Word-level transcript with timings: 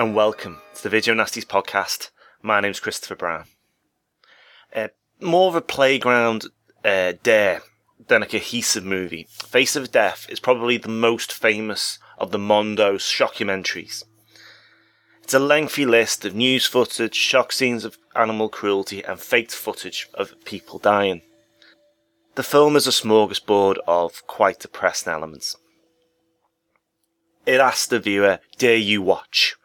And 0.00 0.14
welcome 0.14 0.56
to 0.74 0.82
the 0.82 0.88
Video 0.88 1.12
Nasties 1.12 1.44
podcast. 1.44 2.08
My 2.40 2.58
name's 2.58 2.80
Christopher 2.80 3.16
Brown. 3.16 3.44
Uh, 4.74 4.88
more 5.20 5.50
of 5.50 5.54
a 5.54 5.60
playground 5.60 6.46
uh, 6.82 7.12
dare 7.22 7.60
than 8.08 8.22
a 8.22 8.26
cohesive 8.26 8.82
movie. 8.82 9.26
Face 9.30 9.76
of 9.76 9.92
Death 9.92 10.24
is 10.30 10.40
probably 10.40 10.78
the 10.78 10.88
most 10.88 11.34
famous 11.34 11.98
of 12.16 12.30
the 12.30 12.38
Mondo 12.38 12.94
shockumentaries. 12.94 14.04
It's 15.22 15.34
a 15.34 15.38
lengthy 15.38 15.84
list 15.84 16.24
of 16.24 16.34
news 16.34 16.64
footage, 16.64 17.14
shock 17.14 17.52
scenes 17.52 17.84
of 17.84 17.98
animal 18.16 18.48
cruelty, 18.48 19.04
and 19.04 19.20
faked 19.20 19.52
footage 19.52 20.08
of 20.14 20.34
people 20.46 20.78
dying. 20.78 21.20
The 22.36 22.42
film 22.42 22.74
is 22.74 22.86
a 22.86 22.90
smorgasbord 22.90 23.76
of 23.86 24.26
quite 24.26 24.60
depressing 24.60 25.12
elements. 25.12 25.56
It 27.44 27.60
asks 27.60 27.86
the 27.86 28.00
viewer, 28.00 28.38
dare 28.56 28.76
you 28.76 29.02
watch? 29.02 29.56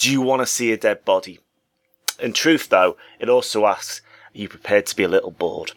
Do 0.00 0.10
you 0.10 0.22
want 0.22 0.40
to 0.40 0.46
see 0.46 0.72
a 0.72 0.78
dead 0.78 1.04
body? 1.04 1.40
In 2.18 2.32
truth, 2.32 2.70
though, 2.70 2.96
it 3.18 3.28
also 3.28 3.66
asks, 3.66 4.00
are 4.34 4.38
you 4.38 4.48
prepared 4.48 4.86
to 4.86 4.96
be 4.96 5.02
a 5.02 5.08
little 5.08 5.30
bored? 5.30 5.72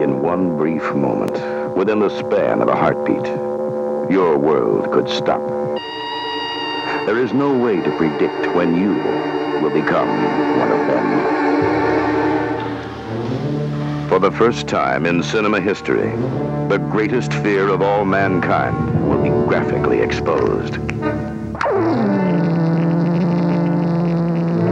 In 0.00 0.22
one 0.22 0.56
brief 0.56 0.94
moment, 0.94 1.76
within 1.76 1.98
the 1.98 2.08
span 2.08 2.62
of 2.62 2.68
a 2.68 2.76
heartbeat, 2.76 3.26
your 4.08 4.38
world 4.38 4.92
could 4.92 5.08
stop. 5.08 5.42
There 7.06 7.18
is 7.18 7.34
no 7.34 7.52
way 7.52 7.82
to 7.82 7.96
predict 7.98 8.54
when 8.54 8.74
you 8.74 8.94
will 9.60 9.68
become 9.68 10.08
one 10.58 10.72
of 10.72 10.78
them. 10.86 11.34
For 14.08 14.18
the 14.18 14.30
first 14.30 14.66
time 14.68 15.04
in 15.04 15.22
cinema 15.22 15.60
history, 15.60 16.10
the 16.68 16.78
greatest 16.90 17.30
fear 17.34 17.68
of 17.68 17.82
all 17.82 18.06
mankind 18.06 19.06
will 19.06 19.22
be 19.22 19.28
graphically 19.46 20.00
exposed. 20.00 20.78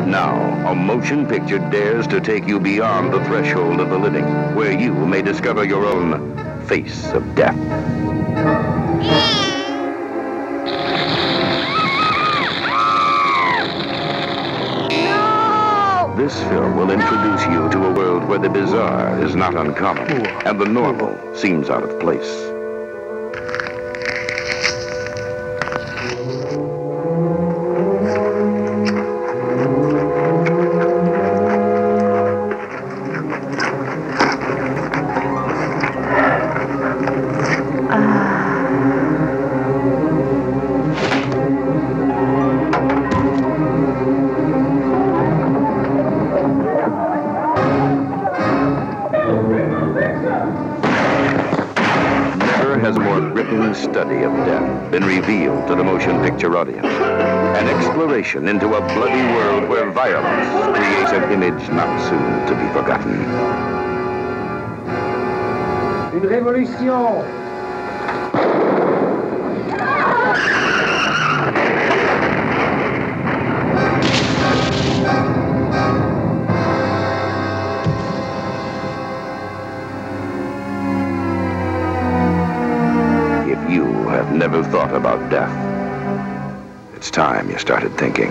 Now, 0.08 0.70
a 0.70 0.74
motion 0.74 1.26
picture 1.26 1.58
dares 1.58 2.06
to 2.06 2.18
take 2.18 2.46
you 2.46 2.58
beyond 2.58 3.12
the 3.12 3.22
threshold 3.26 3.78
of 3.78 3.90
the 3.90 3.98
living, 3.98 4.24
where 4.54 4.72
you 4.72 4.94
may 4.94 5.20
discover 5.20 5.64
your 5.64 5.84
own 5.84 6.34
face 6.66 7.12
of 7.12 7.34
death. 7.34 7.58
Film 16.52 16.76
will 16.76 16.90
introduce 16.90 17.46
you 17.46 17.66
to 17.70 17.78
a 17.86 17.94
world 17.94 18.24
where 18.24 18.38
the 18.38 18.50
bizarre 18.50 19.18
is 19.24 19.34
not 19.34 19.56
uncommon 19.56 20.06
and 20.46 20.60
the 20.60 20.66
normal 20.66 21.16
seems 21.34 21.70
out 21.70 21.82
of 21.82 21.98
place. 21.98 22.51
Has 52.82 52.96
a 52.96 53.00
more 53.00 53.20
gripping 53.20 53.72
study 53.74 54.24
of 54.24 54.32
death 54.44 54.90
been 54.90 55.04
revealed 55.04 55.68
to 55.68 55.76
the 55.76 55.84
motion 55.84 56.20
picture 56.20 56.56
audience. 56.56 56.84
An 56.84 57.68
exploration 57.68 58.48
into 58.48 58.66
a 58.74 58.80
bloody 58.80 59.22
world 59.36 59.68
where 59.68 59.88
violence 59.92 60.76
creates 60.76 61.12
an 61.12 61.30
image 61.30 61.68
not 61.70 61.88
soon 62.08 62.44
to 62.48 62.54
be 62.60 62.66
forgotten. 62.74 63.14
Une 66.12 66.26
révolution 66.26 67.22
never 84.52 84.70
thought 84.70 84.94
about 84.94 85.30
death, 85.30 85.50
it's 86.94 87.10
time 87.10 87.48
you 87.48 87.56
started 87.56 87.96
thinking. 87.96 88.30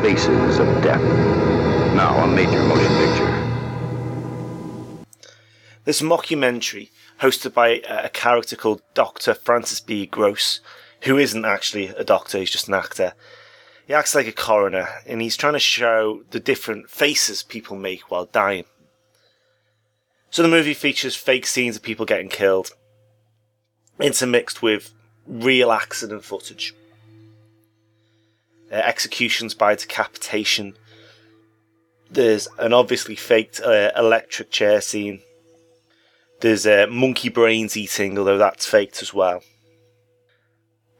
Faces 0.00 0.58
of 0.58 0.66
Death. 0.82 1.02
Now 1.94 2.16
a 2.24 2.26
major 2.26 2.62
motion 2.62 2.88
picture. 2.96 3.34
This 5.84 6.00
mockumentary, 6.00 6.88
hosted 7.20 7.52
by 7.52 7.80
uh, 7.80 8.02
a 8.04 8.08
character 8.08 8.56
called 8.56 8.80
Dr. 8.94 9.34
Francis 9.34 9.80
B. 9.80 10.06
Gross, 10.06 10.60
who 11.02 11.18
isn't 11.18 11.44
actually 11.44 11.88
a 11.88 12.04
doctor, 12.04 12.38
he's 12.38 12.50
just 12.50 12.68
an 12.68 12.74
actor. 12.74 13.12
He 13.86 13.92
acts 13.92 14.14
like 14.14 14.26
a 14.26 14.32
coroner, 14.32 14.88
and 15.06 15.20
he's 15.20 15.36
trying 15.36 15.52
to 15.52 15.58
show 15.58 16.22
the 16.30 16.40
different 16.40 16.88
faces 16.88 17.42
people 17.42 17.76
make 17.76 18.10
while 18.10 18.24
dying. 18.24 18.64
So 20.30 20.42
the 20.42 20.48
movie 20.48 20.74
features 20.74 21.14
fake 21.14 21.46
scenes 21.46 21.76
of 21.76 21.82
people 21.82 22.06
getting 22.06 22.30
killed, 22.30 22.70
intermixed 24.00 24.62
with 24.62 24.92
real 25.26 25.72
accident 25.72 26.24
footage. 26.24 26.74
Uh, 28.70 28.76
executions 28.76 29.54
by 29.54 29.74
decapitation. 29.74 30.74
There's 32.10 32.48
an 32.58 32.72
obviously 32.72 33.16
faked 33.16 33.60
uh, 33.60 33.92
electric 33.96 34.50
chair 34.50 34.80
scene. 34.80 35.20
There's 36.40 36.66
uh, 36.66 36.86
monkey 36.88 37.28
brains 37.28 37.76
eating, 37.76 38.18
although 38.18 38.38
that's 38.38 38.66
faked 38.66 39.02
as 39.02 39.12
well. 39.12 39.42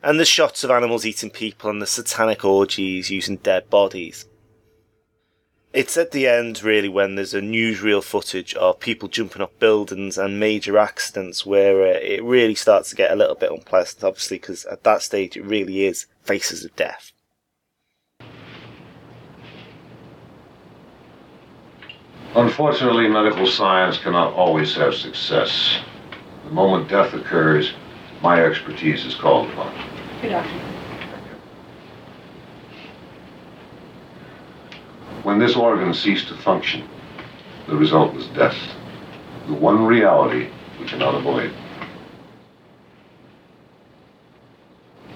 And 0.03 0.19
there's 0.19 0.28
shots 0.28 0.64
of 0.64 0.70
animals 0.70 1.04
eating 1.04 1.31
people 1.31 1.70
and 1.70 1.82
the 1.82 1.87
satanic 1.87 2.44
orgies 2.44 3.10
using 3.10 3.37
dead 3.37 3.69
bodies. 3.69 4.26
It's 5.75 5.99
at 5.99 6.12
the 6.12 6.26
end, 6.26 6.62
really, 6.62 6.88
when 6.88 7.15
there's 7.15 7.35
a 7.35 7.43
newsreel 7.43 8.03
footage 8.03 8.55
of 8.55 8.81
people 8.81 9.06
jumping 9.06 9.43
off 9.43 9.50
buildings 9.59 10.17
and 10.17 10.41
major 10.41 10.79
accidents 10.79 11.44
where 11.44 11.82
uh, 11.82 11.99
it 12.00 12.25
really 12.25 12.55
starts 12.55 12.88
to 12.91 12.97
get 12.97 13.12
a 13.12 13.17
little 13.17 13.35
bit 13.35 13.53
unpleasant, 13.53 14.03
obviously, 14.03 14.38
because 14.38 14.65
at 14.65 14.82
that 14.85 15.03
stage 15.03 15.37
it 15.37 15.44
really 15.44 15.85
is 15.85 16.06
faces 16.23 16.65
of 16.65 16.75
death. 16.75 17.12
Unfortunately, 22.35 23.06
medical 23.06 23.47
science 23.47 23.99
cannot 23.99 24.32
always 24.32 24.75
have 24.75 24.94
success. 24.94 25.81
The 26.44 26.50
moment 26.50 26.88
death 26.88 27.12
occurs, 27.12 27.75
my 28.23 28.43
expertise 28.43 29.05
is 29.05 29.14
called 29.14 29.50
upon. 29.50 29.75
Good 30.23 30.31
doctor. 30.31 30.77
When 35.23 35.38
this 35.38 35.56
organ 35.56 35.93
ceased 35.94 36.29
to 36.29 36.37
function, 36.37 36.88
the 37.67 37.76
result 37.76 38.15
was 38.15 38.26
death. 38.29 38.56
The 39.47 39.55
one 39.55 39.85
reality 39.85 40.50
we 40.79 40.87
cannot 40.87 41.15
avoid. 41.15 41.53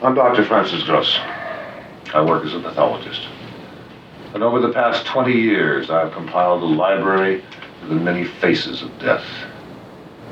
I'm 0.03 0.15
Dr. 0.15 0.45
Francis 0.45 0.83
Gross. 0.83 1.19
I 2.13 2.25
work 2.25 2.45
as 2.45 2.55
a 2.55 2.61
pathologist. 2.61 3.29
And 4.35 4.43
over 4.43 4.61
the 4.61 4.73
past 4.73 5.07
20 5.07 5.33
years, 5.33 5.91
I've 5.91 6.13
compiled 6.13 6.63
a 6.63 6.67
library 6.67 7.45
of 7.83 7.89
the 7.89 7.95
many 7.95 8.25
faces 8.25 8.83
of 8.83 8.99
death. 8.99 9.25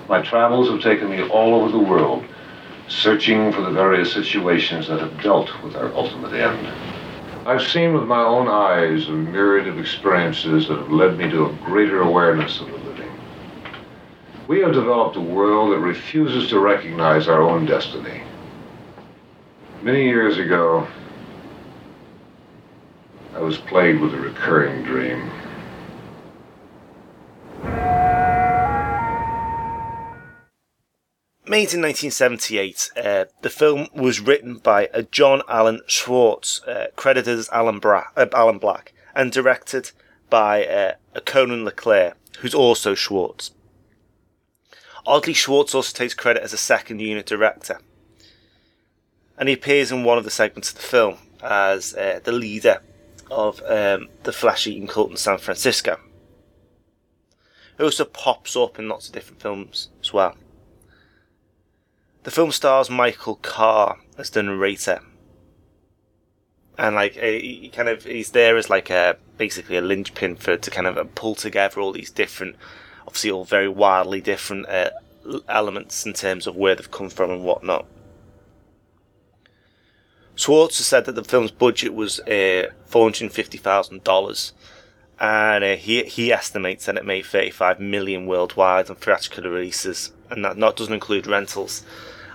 My 0.08 0.20
travels 0.23 0.69
have 0.70 0.82
taken 0.82 1.08
me 1.08 1.23
all 1.28 1.55
over 1.55 1.70
the 1.70 1.78
world, 1.78 2.25
searching 2.88 3.52
for 3.52 3.61
the 3.61 3.70
various 3.70 4.12
situations 4.12 4.88
that 4.88 4.99
have 4.99 5.23
dealt 5.23 5.50
with 5.62 5.76
our 5.76 5.94
ultimate 5.94 6.32
end. 6.32 7.00
I've 7.50 7.67
seen 7.67 7.94
with 7.94 8.05
my 8.05 8.23
own 8.23 8.47
eyes 8.47 9.08
a 9.08 9.11
myriad 9.11 9.67
of 9.67 9.81
experiences 9.81 10.69
that 10.69 10.79
have 10.79 10.93
led 10.93 11.19
me 11.19 11.29
to 11.31 11.47
a 11.47 11.52
greater 11.64 12.00
awareness 12.00 12.61
of 12.61 12.69
the 12.69 12.76
living. 12.76 13.11
We 14.47 14.61
have 14.61 14.73
developed 14.73 15.17
a 15.17 15.20
world 15.20 15.73
that 15.73 15.81
refuses 15.81 16.49
to 16.50 16.61
recognize 16.61 17.26
our 17.26 17.43
own 17.43 17.67
destiny. 17.67 18.23
Many 19.82 20.05
years 20.05 20.38
ago, 20.38 20.87
I 23.35 23.41
was 23.41 23.58
plagued 23.58 23.99
with 24.00 24.14
a 24.14 24.20
recurring 24.20 24.85
dream. 24.85 25.29
Made 31.50 31.75
in 31.75 31.82
1978, 31.82 32.91
uh, 32.97 33.25
the 33.43 33.50
film 33.50 33.88
was 33.93 34.20
written 34.20 34.58
by 34.58 34.87
uh, 34.94 35.02
John 35.11 35.43
Alan 35.49 35.81
Schwartz, 35.88 36.62
uh, 36.62 36.93
credited 36.94 37.41
as 37.41 37.49
Alan, 37.49 37.81
Bra- 37.81 38.06
uh, 38.17 38.26
Alan 38.32 38.58
Black, 38.58 38.93
and 39.17 39.32
directed 39.32 39.91
by 40.29 40.64
uh, 40.64 40.93
Conan 41.25 41.64
Le 41.64 41.73
Cilaire, 41.73 42.12
who's 42.38 42.55
also 42.55 42.94
Schwartz. 42.94 43.50
Oddly, 45.05 45.32
Schwartz 45.32 45.75
also 45.75 45.93
takes 45.93 46.14
credit 46.14 46.44
as 46.44 46.52
a 46.52 46.56
second 46.56 47.00
unit 47.00 47.26
director. 47.26 47.81
And 49.37 49.49
he 49.49 49.56
appears 49.56 49.91
in 49.91 50.05
one 50.05 50.19
of 50.19 50.25
the 50.25 50.31
segments 50.31 50.70
of 50.70 50.76
the 50.76 50.82
film 50.82 51.17
as 51.43 51.94
the 51.94 52.31
leader 52.31 52.81
of 53.29 53.61
um, 53.67 54.08
the 54.23 54.32
flesh 54.32 54.69
eating 54.69 54.87
cult 54.87 55.11
in 55.11 55.17
San 55.17 55.38
Francisco. 55.38 55.99
It 57.76 57.82
also 57.82 58.05
pops 58.05 58.55
up 58.55 58.79
in 58.79 58.88
lots 58.88 59.08
of 59.08 59.14
different 59.14 59.43
films 59.43 59.88
as 60.00 60.12
well. 60.12 60.37
The 62.22 62.31
film 62.31 62.52
stars 62.52 62.90
Michael 62.90 63.37
Carr 63.37 63.99
as 64.19 64.28
the 64.31 64.43
narrator, 64.43 65.00
and 66.76 66.94
like 66.94 67.14
he 67.14 67.70
kind 67.75 67.88
of 67.88 68.05
he's 68.05 68.32
there 68.32 68.58
as 68.58 68.69
like 68.69 68.90
a 68.90 69.17
basically 69.38 69.78
a 69.78 69.81
linchpin 69.81 70.37
for 70.37 70.58
to 70.58 70.70
kind 70.70 70.87
of 70.87 70.99
uh, 70.99 71.05
pull 71.14 71.34
together 71.34 71.81
all 71.81 71.93
these 71.93 72.11
different, 72.11 72.56
obviously 73.06 73.31
all 73.31 73.44
very 73.44 73.69
wildly 73.69 74.20
different 74.20 74.69
uh, 74.69 74.90
elements 75.49 76.05
in 76.05 76.12
terms 76.12 76.46
of 76.46 76.56
where 76.56 76.75
they've 76.75 76.90
come 76.90 77.08
from 77.08 77.31
and 77.31 77.43
whatnot. 77.43 77.87
Schwartz 80.34 80.78
has 80.78 80.87
said 80.87 81.06
that 81.06 81.14
the 81.14 81.25
film's 81.25 81.50
budget 81.50 81.94
was 81.94 82.20
uh, 82.20 82.70
$450,000 82.90 84.52
and 85.20 85.62
uh, 85.62 85.76
he 85.76 86.02
he 86.05 86.32
estimates 86.32 86.87
that 86.87 86.96
it 86.96 87.05
made 87.05 87.26
thirty 87.26 87.50
five 87.50 87.78
million 87.78 88.26
worldwide 88.26 88.88
on 88.88 88.96
theatrical 88.96 89.44
releases, 89.44 90.12
and 90.31 90.44
that 90.44 90.56
not 90.56 90.76
doesn't 90.76 90.94
include 90.94 91.26
rentals. 91.26 91.84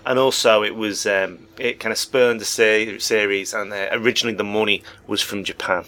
And 0.06 0.20
also, 0.20 0.62
it 0.62 0.76
was 0.76 1.08
um, 1.08 1.48
it 1.58 1.80
kind 1.80 1.92
of 1.92 1.98
spurned 1.98 2.40
the 2.40 2.46
ser- 2.46 3.00
series, 3.00 3.54
and 3.54 3.74
uh, 3.74 3.88
originally 3.92 4.36
the 4.36 4.44
money 4.44 4.84
was 5.08 5.22
from 5.22 5.44
Japan. 5.44 5.86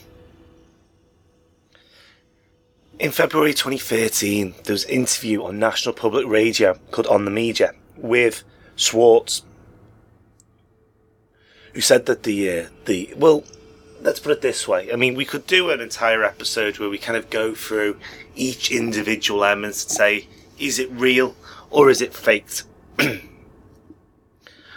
In 2.99 3.11
February 3.11 3.53
2013, 3.53 4.55
there 4.63 4.73
was 4.73 4.85
an 4.85 4.89
interview 4.89 5.43
on 5.43 5.59
National 5.59 5.93
Public 5.93 6.25
Radio 6.25 6.79
called 6.89 7.05
On 7.05 7.25
the 7.25 7.31
Media 7.31 7.73
with 7.95 8.43
Schwartz, 8.75 9.43
who 11.73 11.81
said 11.81 12.07
that 12.07 12.23
the 12.23 12.61
uh, 12.61 12.65
the 12.85 13.13
well, 13.15 13.43
let's 14.07 14.21
put 14.21 14.31
it 14.31 14.41
this 14.41 14.65
way. 14.69 14.89
I 14.91 14.95
mean, 14.95 15.15
we 15.15 15.25
could 15.25 15.45
do 15.45 15.69
an 15.69 15.81
entire 15.81 16.23
episode 16.23 16.79
where 16.79 16.89
we 16.89 16.97
kind 16.97 17.17
of 17.17 17.29
go 17.29 17.53
through 17.53 17.99
each 18.37 18.71
individual 18.71 19.43
element 19.43 19.73
and 19.73 19.91
say, 19.91 20.29
is 20.57 20.79
it 20.79 20.89
real 20.91 21.35
or 21.69 21.89
is 21.89 22.01
it 22.01 22.13
faked? 22.13 22.63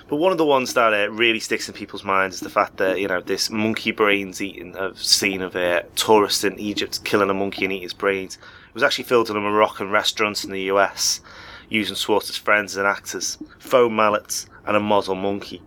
But 0.08 0.16
one 0.16 0.32
of 0.32 0.38
the 0.38 0.44
ones 0.44 0.74
that 0.74 0.92
uh, 0.92 1.08
really 1.12 1.38
sticks 1.38 1.68
in 1.68 1.74
people's 1.76 2.02
minds 2.02 2.34
is 2.34 2.40
the 2.40 2.50
fact 2.50 2.78
that 2.78 2.98
you 2.98 3.06
know 3.06 3.20
this 3.20 3.48
monkey 3.48 3.92
brains 3.92 4.42
eating 4.42 4.74
of 4.74 5.00
scene 5.00 5.40
of 5.40 5.54
a 5.54 5.84
tourist 5.94 6.42
in 6.42 6.58
Egypt 6.58 7.04
killing 7.04 7.30
a 7.30 7.34
monkey 7.34 7.62
and 7.64 7.72
eating 7.72 7.84
his 7.84 7.94
brains. 7.94 8.34
It 8.34 8.74
was 8.74 8.82
actually 8.82 9.04
filmed 9.04 9.30
in 9.30 9.36
a 9.36 9.40
Moroccan 9.40 9.92
restaurant 9.92 10.42
in 10.42 10.50
the 10.50 10.62
US, 10.62 11.20
using 11.68 11.94
Schwartz's 11.94 12.36
friends 12.36 12.76
and 12.76 12.88
actors, 12.88 13.38
foam 13.60 13.94
mallets, 13.94 14.46
and 14.66 14.76
a 14.76 14.80
model 14.80 15.14
monkey. 15.14 15.62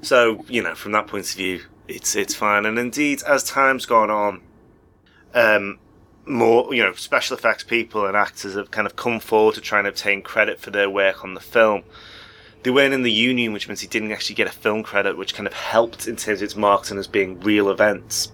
So 0.00 0.46
you 0.48 0.62
know, 0.62 0.74
from 0.74 0.92
that 0.92 1.06
point 1.06 1.28
of 1.28 1.36
view, 1.36 1.60
it's 1.88 2.14
it's 2.14 2.34
fine. 2.34 2.66
And 2.66 2.78
indeed, 2.78 3.22
as 3.26 3.42
time's 3.42 3.86
gone 3.86 4.10
on, 4.10 4.40
um, 5.34 5.78
more 6.26 6.72
you 6.74 6.82
know, 6.82 6.92
special 6.92 7.36
effects 7.36 7.64
people 7.64 8.06
and 8.06 8.16
actors 8.16 8.54
have 8.54 8.70
kind 8.70 8.86
of 8.86 8.96
come 8.96 9.18
forward 9.18 9.54
to 9.56 9.60
try 9.60 9.78
and 9.78 9.88
obtain 9.88 10.22
credit 10.22 10.60
for 10.60 10.70
their 10.70 10.90
work 10.90 11.24
on 11.24 11.34
the 11.34 11.40
film 11.40 11.82
they 12.62 12.70
weren't 12.70 12.94
in 12.94 13.02
the 13.02 13.12
union, 13.12 13.52
which 13.52 13.68
means 13.68 13.80
he 13.80 13.86
didn't 13.86 14.12
actually 14.12 14.34
get 14.34 14.48
a 14.48 14.52
film 14.52 14.82
credit, 14.82 15.16
which 15.16 15.34
kind 15.34 15.46
of 15.46 15.52
helped 15.52 16.08
in 16.08 16.16
terms 16.16 16.40
of 16.40 16.44
its 16.44 16.56
marketing 16.56 16.98
as 16.98 17.06
being 17.06 17.40
real 17.40 17.70
events. 17.70 18.32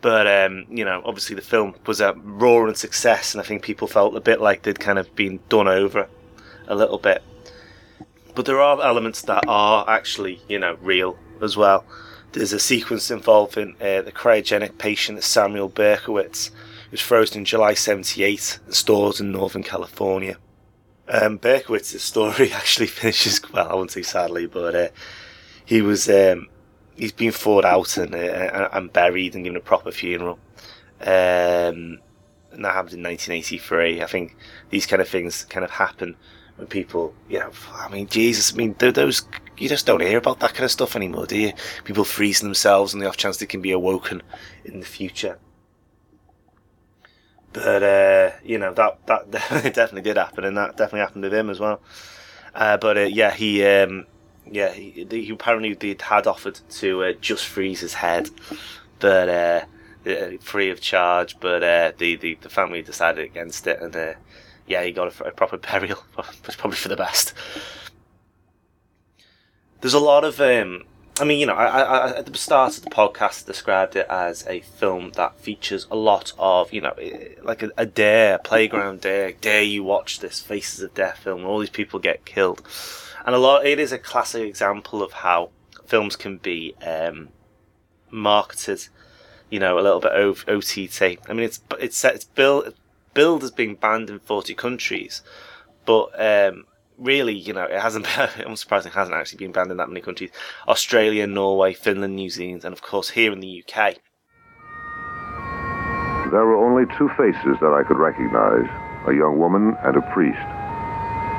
But 0.00 0.26
um, 0.28 0.64
you 0.70 0.84
know, 0.84 1.02
obviously 1.04 1.34
the 1.34 1.42
film 1.42 1.74
was 1.86 2.00
a 2.00 2.14
roaring 2.14 2.76
success, 2.76 3.34
and 3.34 3.40
I 3.40 3.44
think 3.44 3.62
people 3.62 3.88
felt 3.88 4.16
a 4.16 4.20
bit 4.20 4.40
like 4.40 4.62
they'd 4.62 4.78
kind 4.78 4.98
of 4.98 5.14
been 5.16 5.40
done 5.48 5.66
over 5.66 6.08
a 6.68 6.74
little 6.76 6.98
bit. 6.98 7.22
But 8.34 8.46
there 8.46 8.60
are 8.60 8.80
elements 8.80 9.22
that 9.22 9.44
are 9.48 9.88
actually, 9.88 10.40
you 10.48 10.60
know, 10.60 10.78
real 10.80 11.18
as 11.42 11.56
well. 11.56 11.84
There's 12.32 12.52
a 12.52 12.60
sequence 12.60 13.10
involving 13.10 13.74
uh, 13.80 14.02
the 14.02 14.12
cryogenic 14.12 14.78
patient 14.78 15.22
Samuel 15.22 15.70
Berkowitz, 15.70 16.48
who 16.48 16.92
was 16.92 17.00
frozen 17.00 17.38
in 17.38 17.44
July 17.44 17.74
'78 17.74 18.58
and 18.66 18.74
stored 18.74 19.20
in 19.20 19.32
Northern 19.32 19.62
California. 19.62 20.36
Um, 21.08 21.38
Berkowitz's 21.38 22.02
story 22.02 22.52
actually 22.54 22.88
finishes 22.88 23.40
well. 23.52 23.68
I 23.68 23.74
wouldn't 23.74 23.92
say 23.92 24.02
sadly, 24.02 24.46
but 24.46 24.74
uh, 24.74 24.88
he 25.64 25.80
was 25.80 26.08
um, 26.08 26.48
he's 26.96 27.12
been 27.12 27.32
fought 27.32 27.64
out 27.64 27.96
and 27.96 28.14
uh, 28.14 28.68
and 28.72 28.92
buried 28.92 29.34
and 29.34 29.44
given 29.44 29.56
a 29.56 29.60
proper 29.60 29.90
funeral. 29.90 30.38
Um, 31.00 32.00
and 32.50 32.64
that 32.64 32.74
happened 32.74 32.94
in 32.94 33.02
1983. 33.02 34.02
I 34.02 34.06
think 34.06 34.36
these 34.70 34.86
kind 34.86 35.00
of 35.00 35.08
things 35.08 35.44
kind 35.44 35.64
of 35.64 35.70
happen 35.70 36.16
when 36.56 36.66
people, 36.66 37.14
you 37.28 37.38
know, 37.38 37.50
I 37.72 37.88
mean, 37.88 38.08
Jesus, 38.08 38.52
I 38.52 38.56
mean, 38.56 38.74
those 38.78 39.22
you 39.58 39.68
just 39.68 39.86
don't 39.86 40.02
hear 40.02 40.18
about 40.18 40.40
that 40.40 40.54
kind 40.54 40.64
of 40.64 40.70
stuff 40.70 40.96
anymore, 40.96 41.26
do 41.26 41.38
you? 41.38 41.52
People 41.84 42.04
freezing 42.04 42.46
themselves 42.46 42.94
on 42.94 43.00
the 43.00 43.08
off 43.08 43.16
chance 43.16 43.36
they 43.36 43.46
can 43.46 43.62
be 43.62 43.72
awoken 43.72 44.22
in 44.64 44.80
the 44.80 44.86
future. 44.86 45.38
But 47.52 47.82
uh, 47.82 48.30
you 48.44 48.58
know 48.58 48.74
that 48.74 49.06
that 49.06 49.30
definitely 49.30 50.02
did 50.02 50.16
happen, 50.16 50.44
and 50.44 50.56
that 50.56 50.76
definitely 50.76 51.00
happened 51.00 51.24
with 51.24 51.34
him 51.34 51.50
as 51.50 51.58
well. 51.58 51.80
Uh, 52.54 52.76
but 52.76 52.98
uh, 52.98 53.02
yeah, 53.02 53.30
he 53.30 53.64
um, 53.64 54.06
yeah 54.50 54.72
he, 54.72 55.06
he 55.10 55.30
apparently 55.30 55.74
did, 55.74 56.02
had 56.02 56.26
offered 56.26 56.60
to 56.70 57.04
uh, 57.04 57.12
just 57.20 57.46
freeze 57.46 57.80
his 57.80 57.94
head, 57.94 58.28
but 58.98 59.28
uh, 59.28 59.64
uh, 60.10 60.30
free 60.40 60.70
of 60.70 60.80
charge. 60.80 61.40
But 61.40 61.60
the, 61.98 62.16
the 62.16 62.34
the 62.34 62.48
family 62.48 62.82
decided 62.82 63.24
against 63.24 63.66
it, 63.66 63.80
and 63.80 64.16
yeah, 64.66 64.84
he 64.84 64.92
got 64.92 65.20
a, 65.20 65.28
a 65.28 65.30
proper 65.30 65.56
burial, 65.56 65.98
which 66.46 66.58
probably 66.58 66.76
for 66.76 66.88
the 66.88 66.96
best. 66.96 67.32
There's 69.80 69.94
a 69.94 70.00
lot 70.00 70.24
of 70.24 70.40
um, 70.40 70.84
I 71.20 71.24
mean, 71.24 71.40
you 71.40 71.46
know, 71.46 71.54
I, 71.54 71.80
I, 71.80 72.18
at 72.18 72.26
the 72.26 72.38
start 72.38 72.76
of 72.76 72.84
the 72.84 72.90
podcast, 72.90 73.46
described 73.46 73.96
it 73.96 74.06
as 74.08 74.46
a 74.46 74.60
film 74.60 75.12
that 75.12 75.40
features 75.40 75.86
a 75.90 75.96
lot 75.96 76.32
of, 76.38 76.72
you 76.72 76.80
know, 76.80 76.92
eh, 77.00 77.30
like 77.42 77.62
a, 77.62 77.70
a 77.76 77.86
dare, 77.86 78.38
playground 78.38 79.00
dare, 79.00 79.32
dare 79.32 79.62
you 79.62 79.82
watch 79.82 80.20
this 80.20 80.40
Faces 80.40 80.80
of 80.80 80.94
Death 80.94 81.18
film, 81.18 81.44
all 81.44 81.58
these 81.58 81.70
people 81.70 81.98
get 81.98 82.24
killed, 82.24 82.62
and 83.26 83.34
a 83.34 83.38
lot. 83.38 83.66
It 83.66 83.80
is 83.80 83.90
a 83.90 83.98
classic 83.98 84.42
example 84.42 85.02
of 85.02 85.12
how 85.12 85.50
films 85.86 86.14
can 86.14 86.36
be 86.38 86.74
um, 86.86 87.30
marketed, 88.10 88.86
you 89.50 89.58
know, 89.58 89.78
a 89.78 89.82
little 89.82 90.00
bit 90.00 90.12
OTT. 90.12 91.18
I 91.28 91.32
mean, 91.32 91.44
it's 91.44 91.60
it's 91.80 92.04
it's 92.04 92.24
billed 92.24 92.74
billed 93.14 93.42
as 93.42 93.50
being 93.50 93.74
banned 93.74 94.08
in 94.08 94.20
forty 94.20 94.54
countries, 94.54 95.22
but 95.84 96.10
um, 96.20 96.66
really, 96.98 97.34
you 97.34 97.52
know, 97.52 97.64
it 97.64 97.80
hasn't. 97.80 98.06
I'm 98.18 98.56
surprised 98.56 98.86
it 98.86 98.92
hasn't 98.92 99.16
actually 99.16 99.38
been 99.38 99.52
banned 99.52 99.70
in 99.70 99.76
that 99.76 99.88
many 99.88 100.00
countries: 100.00 100.30
Australia, 100.66 101.26
Norway, 101.26 101.72
Finland, 101.72 102.16
New 102.16 102.30
Zealand, 102.30 102.64
and 102.64 102.72
of 102.72 102.82
course 102.82 103.10
here 103.10 103.32
in 103.32 103.40
the 103.40 103.64
UK. 103.64 103.96
There 106.30 106.44
were 106.44 106.56
only 106.56 106.84
two 106.98 107.08
faces 107.16 107.56
that 107.60 107.72
I 107.72 107.82
could 107.86 107.98
recognize: 107.98 108.68
a 109.06 109.14
young 109.14 109.38
woman 109.38 109.76
and 109.84 109.96
a 109.96 110.02
priest. 110.12 110.46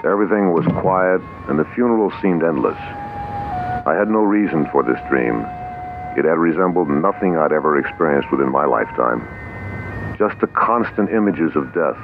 Everything 0.06 0.54
was 0.54 0.66
quiet, 0.82 1.22
and 1.50 1.60
the 1.60 1.68
funeral 1.76 2.12
seemed 2.22 2.44
endless. 2.44 2.78
I 3.86 3.96
had 3.98 4.10
no 4.10 4.24
reason 4.24 4.68
for 4.72 4.82
this 4.82 5.00
dream. 5.10 5.46
It 6.18 6.26
had 6.26 6.38
resembled 6.38 6.90
nothing 6.90 7.38
I'd 7.38 7.52
ever 7.52 7.78
experienced 7.78 8.32
within 8.32 8.52
my 8.52 8.66
lifetime. 8.66 9.28
Just 10.18 10.40
the 10.40 10.48
constant 10.48 11.12
images 11.12 11.56
of 11.56 11.74
death 11.74 11.98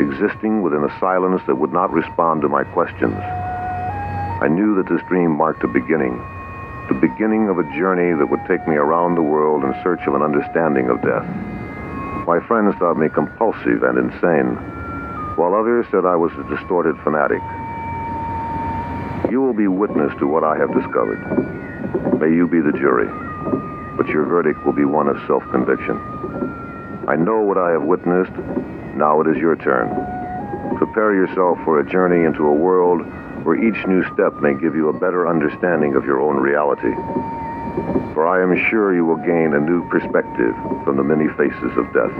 existing 0.00 0.62
within 0.62 0.84
a 0.84 1.00
silence 1.00 1.42
that 1.46 1.56
would 1.56 1.72
not 1.72 1.92
respond 1.92 2.42
to 2.42 2.48
my 2.48 2.64
questions. 2.64 3.18
I 4.40 4.48
knew 4.48 4.74
that 4.76 4.88
this 4.88 5.02
dream 5.08 5.30
marked 5.32 5.64
a 5.64 5.68
beginning, 5.68 6.16
the 6.88 6.94
beginning 6.94 7.48
of 7.48 7.58
a 7.58 7.64
journey 7.76 8.16
that 8.16 8.30
would 8.30 8.44
take 8.46 8.66
me 8.68 8.76
around 8.76 9.14
the 9.14 9.22
world 9.22 9.64
in 9.64 9.74
search 9.82 10.00
of 10.06 10.14
an 10.14 10.22
understanding 10.22 10.88
of 10.88 11.02
death. 11.02 11.26
My 12.26 12.40
friends 12.46 12.76
thought 12.78 12.96
me 12.96 13.08
compulsive 13.08 13.82
and 13.82 13.98
insane, 13.98 14.54
while 15.36 15.54
others 15.54 15.86
said 15.90 16.04
I 16.04 16.16
was 16.16 16.32
a 16.34 16.44
distorted 16.54 16.96
fanatic. 17.02 17.42
You 19.30 19.42
will 19.42 19.54
be 19.54 19.68
witness 19.68 20.12
to 20.20 20.26
what 20.26 20.44
I 20.44 20.56
have 20.56 20.72
discovered. 20.72 22.20
May 22.20 22.34
you 22.34 22.46
be 22.46 22.60
the 22.60 22.72
jury, 22.72 23.08
but 23.96 24.06
your 24.08 24.24
verdict 24.24 24.64
will 24.64 24.72
be 24.72 24.84
one 24.84 25.08
of 25.08 25.16
self-conviction. 25.26 26.67
I 27.08 27.16
know 27.16 27.40
what 27.40 27.56
I 27.56 27.70
have 27.70 27.84
witnessed. 27.84 28.36
Now 28.94 29.22
it 29.22 29.28
is 29.28 29.38
your 29.38 29.56
turn. 29.56 29.88
Prepare 30.76 31.14
yourself 31.14 31.56
for 31.64 31.80
a 31.80 31.90
journey 31.90 32.26
into 32.26 32.44
a 32.44 32.52
world 32.52 33.00
where 33.44 33.56
each 33.56 33.86
new 33.86 34.04
step 34.12 34.34
may 34.42 34.52
give 34.52 34.74
you 34.74 34.90
a 34.90 34.92
better 34.92 35.26
understanding 35.26 35.94
of 35.94 36.04
your 36.04 36.20
own 36.20 36.36
reality. 36.36 36.94
For 38.12 38.28
I 38.28 38.42
am 38.42 38.54
sure 38.68 38.94
you 38.94 39.06
will 39.06 39.16
gain 39.16 39.54
a 39.54 39.60
new 39.60 39.88
perspective 39.88 40.54
from 40.84 40.98
the 40.98 41.02
many 41.02 41.28
faces 41.28 41.72
of 41.78 41.90
death. 41.94 42.12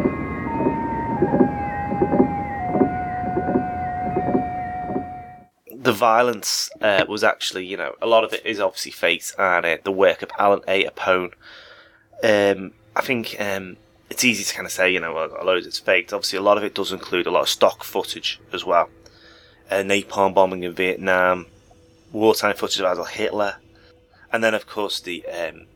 the 5.80 5.92
violence 5.92 6.70
uh, 6.82 7.04
was 7.08 7.24
actually, 7.24 7.64
you 7.64 7.76
know, 7.76 7.94
a 8.02 8.06
lot 8.06 8.22
of 8.22 8.34
it 8.34 8.44
is 8.44 8.60
obviously 8.60 8.92
fate 8.92 9.32
and 9.38 9.64
uh, 9.64 9.78
the 9.84 9.92
work 9.92 10.20
of 10.20 10.30
Allan 10.38 10.60
A. 10.68 10.84
Apone. 10.84 11.32
Um, 12.22 12.72
I 12.94 13.00
think 13.00 13.36
um, 13.40 13.78
it's 14.10 14.24
easy 14.24 14.44
to 14.44 14.54
kind 14.54 14.66
of 14.66 14.72
say, 14.72 14.90
you 14.90 15.00
know, 15.00 15.12
a 15.12 15.44
lot 15.44 15.56
of 15.56 15.66
it's 15.66 15.78
faked. 15.78 16.12
Obviously, 16.12 16.38
a 16.38 16.42
lot 16.42 16.56
of 16.56 16.64
it 16.64 16.74
does 16.74 16.92
include 16.92 17.26
a 17.26 17.30
lot 17.30 17.42
of 17.42 17.48
stock 17.48 17.84
footage 17.84 18.40
as 18.52 18.64
well. 18.64 18.88
Uh, 19.70 19.76
napalm 19.76 20.34
bombing 20.34 20.62
in 20.62 20.72
Vietnam, 20.72 21.46
wartime 22.12 22.56
footage 22.56 22.80
of 22.80 22.90
Adolf 22.90 23.10
Hitler, 23.10 23.56
and 24.32 24.42
then 24.42 24.54
of 24.54 24.66
course 24.66 25.00
the 25.00 25.26
um, 25.26 25.66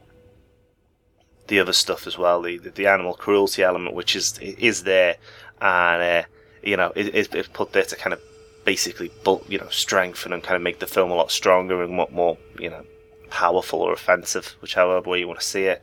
the 1.49 1.61
other 1.61 1.75
stuff 1.75 2.07
as 2.07 2.17
well, 2.17 2.41
the, 2.41 2.57
the 2.57 2.87
animal 2.87 3.15
cruelty 3.15 3.63
element, 3.63 3.95
which 3.95 4.17
is 4.17 4.39
is 4.39 4.85
there, 4.85 5.17
and 5.61 6.03
uh, 6.03 6.29
you 6.63 6.77
know, 6.77 6.93
it, 6.95 7.15
it's 7.15 7.49
put 7.49 7.73
there 7.73 7.83
to 7.83 7.97
kind 7.97 8.13
of 8.13 8.21
basically, 8.65 9.11
you 9.49 9.59
know, 9.59 9.69
strengthen 9.69 10.33
and 10.33 10.43
kind 10.43 10.57
of 10.57 10.63
make 10.63 10.79
the 10.79 10.87
film 10.87 11.11
a 11.11 11.15
lot 11.15 11.31
stronger 11.31 11.83
and 11.83 11.93
more, 11.93 12.39
you 12.59 12.71
know, 12.71 12.85
powerful 13.31 13.81
or 13.81 13.93
offensive, 13.93 14.55
whichever 14.61 15.01
way 15.01 15.19
you 15.19 15.27
want 15.27 15.41
to 15.41 15.47
see 15.47 15.65
it. 15.65 15.83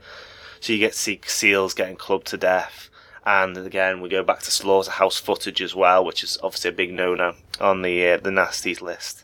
So 0.60 0.74
you 0.74 0.80
get 0.80 0.96
see 0.96 1.20
seals 1.26 1.74
getting 1.74 1.96
clubbed 1.96 2.28
to 2.28 2.38
death. 2.38 2.90
And 3.26 3.58
again, 3.58 4.02
we 4.02 4.10
go 4.10 4.24
back 4.24 4.40
to 4.40 4.52
slaughterhouse 4.52 5.18
footage 5.20 5.62
as 5.62 5.76
well, 5.76 6.04
which 6.04 6.24
is 6.24 6.38
obviously 6.42 6.70
a 6.70 6.74
big 6.74 6.94
no-no 6.94 7.36
on 7.60 7.82
the 7.82 8.08
uh, 8.08 8.18
the 8.18 8.30
nasties 8.30 8.82
list. 8.82 9.24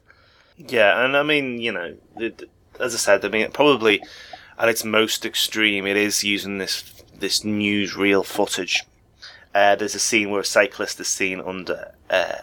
Yeah, 0.57 1.03
and 1.03 1.17
I 1.17 1.23
mean, 1.23 1.59
you 1.59 1.71
know, 1.71 1.95
it, 2.17 2.49
as 2.79 2.93
I 2.93 2.97
said, 2.97 3.25
I 3.25 3.29
mean, 3.29 3.51
probably 3.51 4.01
at 4.57 4.69
its 4.69 4.85
most 4.85 5.25
extreme, 5.25 5.85
it 5.85 5.97
is 5.97 6.23
using 6.23 6.57
this 6.57 6.83
this 7.17 7.41
newsreel 7.41 8.25
footage 8.25 8.83
uh, 9.55 9.73
there's 9.73 9.95
a 9.95 9.99
scene 9.99 10.29
where 10.29 10.41
a 10.41 10.45
cyclist 10.45 10.99
is 10.99 11.07
seen 11.07 11.39
under 11.39 11.93
uh, 12.09 12.35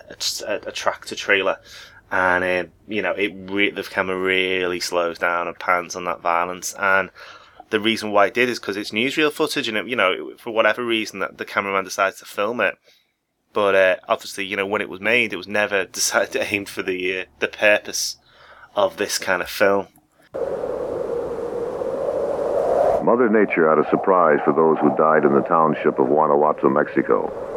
a, 0.46 0.60
a, 0.66 0.72
tractor 0.72 1.14
trailer, 1.14 1.58
and 2.10 2.70
you 2.88 3.02
know 3.02 3.12
it 3.12 3.34
re- 3.36 3.70
the 3.70 3.82
camera 3.82 4.16
really 4.16 4.80
slows 4.80 5.18
down 5.18 5.46
and 5.46 5.58
pans 5.58 5.94
on 5.94 6.06
that 6.06 6.22
violence. 6.22 6.74
And 6.78 7.10
the 7.72 7.80
reason 7.80 8.12
why 8.12 8.26
it 8.26 8.34
did 8.34 8.50
is 8.50 8.60
because 8.60 8.76
it's 8.76 8.90
newsreel 8.90 9.32
footage, 9.32 9.66
and 9.66 9.78
it, 9.78 9.86
you 9.88 9.96
know 9.96 10.34
for 10.36 10.52
whatever 10.52 10.84
reason 10.84 11.20
that 11.20 11.38
the 11.38 11.44
cameraman 11.44 11.84
decides 11.84 12.18
to 12.18 12.26
film 12.26 12.60
it. 12.60 12.76
But 13.54 13.74
uh, 13.74 13.96
obviously, 14.06 14.44
you 14.44 14.56
know 14.56 14.66
when 14.66 14.82
it 14.82 14.90
was 14.90 15.00
made, 15.00 15.32
it 15.32 15.36
was 15.36 15.48
never 15.48 15.84
decided 16.00 16.36
aimed 16.36 16.68
for 16.68 16.82
the 16.82 17.22
uh, 17.22 17.24
the 17.40 17.48
purpose 17.48 18.18
of 18.76 18.98
this 18.98 19.18
kind 19.18 19.42
of 19.42 19.48
film. 19.48 19.88
Mother 23.04 23.28
Nature 23.28 23.68
had 23.68 23.84
a 23.84 23.90
surprise 23.90 24.38
for 24.44 24.52
those 24.52 24.78
who 24.78 24.94
died 24.96 25.24
in 25.24 25.34
the 25.34 25.42
township 25.42 25.98
of 25.98 26.06
Guanajuato, 26.06 26.68
Mexico. 26.68 27.51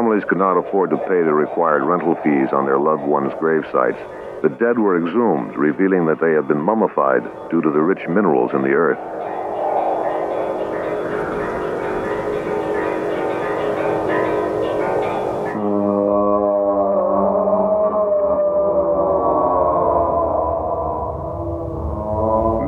Families 0.00 0.24
could 0.30 0.38
not 0.38 0.56
afford 0.56 0.88
to 0.88 0.96
pay 0.96 1.20
the 1.20 1.34
required 1.34 1.82
rental 1.82 2.14
fees 2.24 2.48
on 2.54 2.64
their 2.64 2.78
loved 2.78 3.02
ones' 3.02 3.34
grave 3.38 3.64
sites, 3.70 3.98
the 4.40 4.48
dead 4.48 4.78
were 4.78 4.96
exhumed, 4.96 5.54
revealing 5.54 6.06
that 6.06 6.18
they 6.22 6.32
had 6.32 6.48
been 6.48 6.58
mummified 6.58 7.22
due 7.50 7.60
to 7.60 7.70
the 7.70 7.78
rich 7.78 8.08
minerals 8.08 8.50
in 8.54 8.62
the 8.62 8.72
earth. 8.72 8.96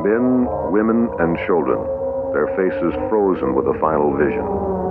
Men, 0.05 0.45
women, 0.71 1.09
and 1.17 1.35
children, 1.47 1.81
their 2.33 2.45
faces 2.55 2.93
frozen 3.09 3.55
with 3.55 3.65
a 3.65 3.79
final 3.79 4.15
vision. 4.15 4.82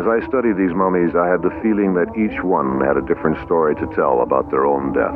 As 0.00 0.06
I 0.06 0.26
studied 0.26 0.56
these 0.56 0.74
mummies, 0.74 1.14
I 1.14 1.28
had 1.28 1.42
the 1.42 1.50
feeling 1.62 1.92
that 1.92 2.08
each 2.16 2.42
one 2.42 2.80
had 2.80 2.96
a 2.96 3.02
different 3.02 3.36
story 3.44 3.74
to 3.74 3.86
tell 3.94 4.22
about 4.22 4.50
their 4.50 4.64
own 4.64 4.94
death. 4.94 5.12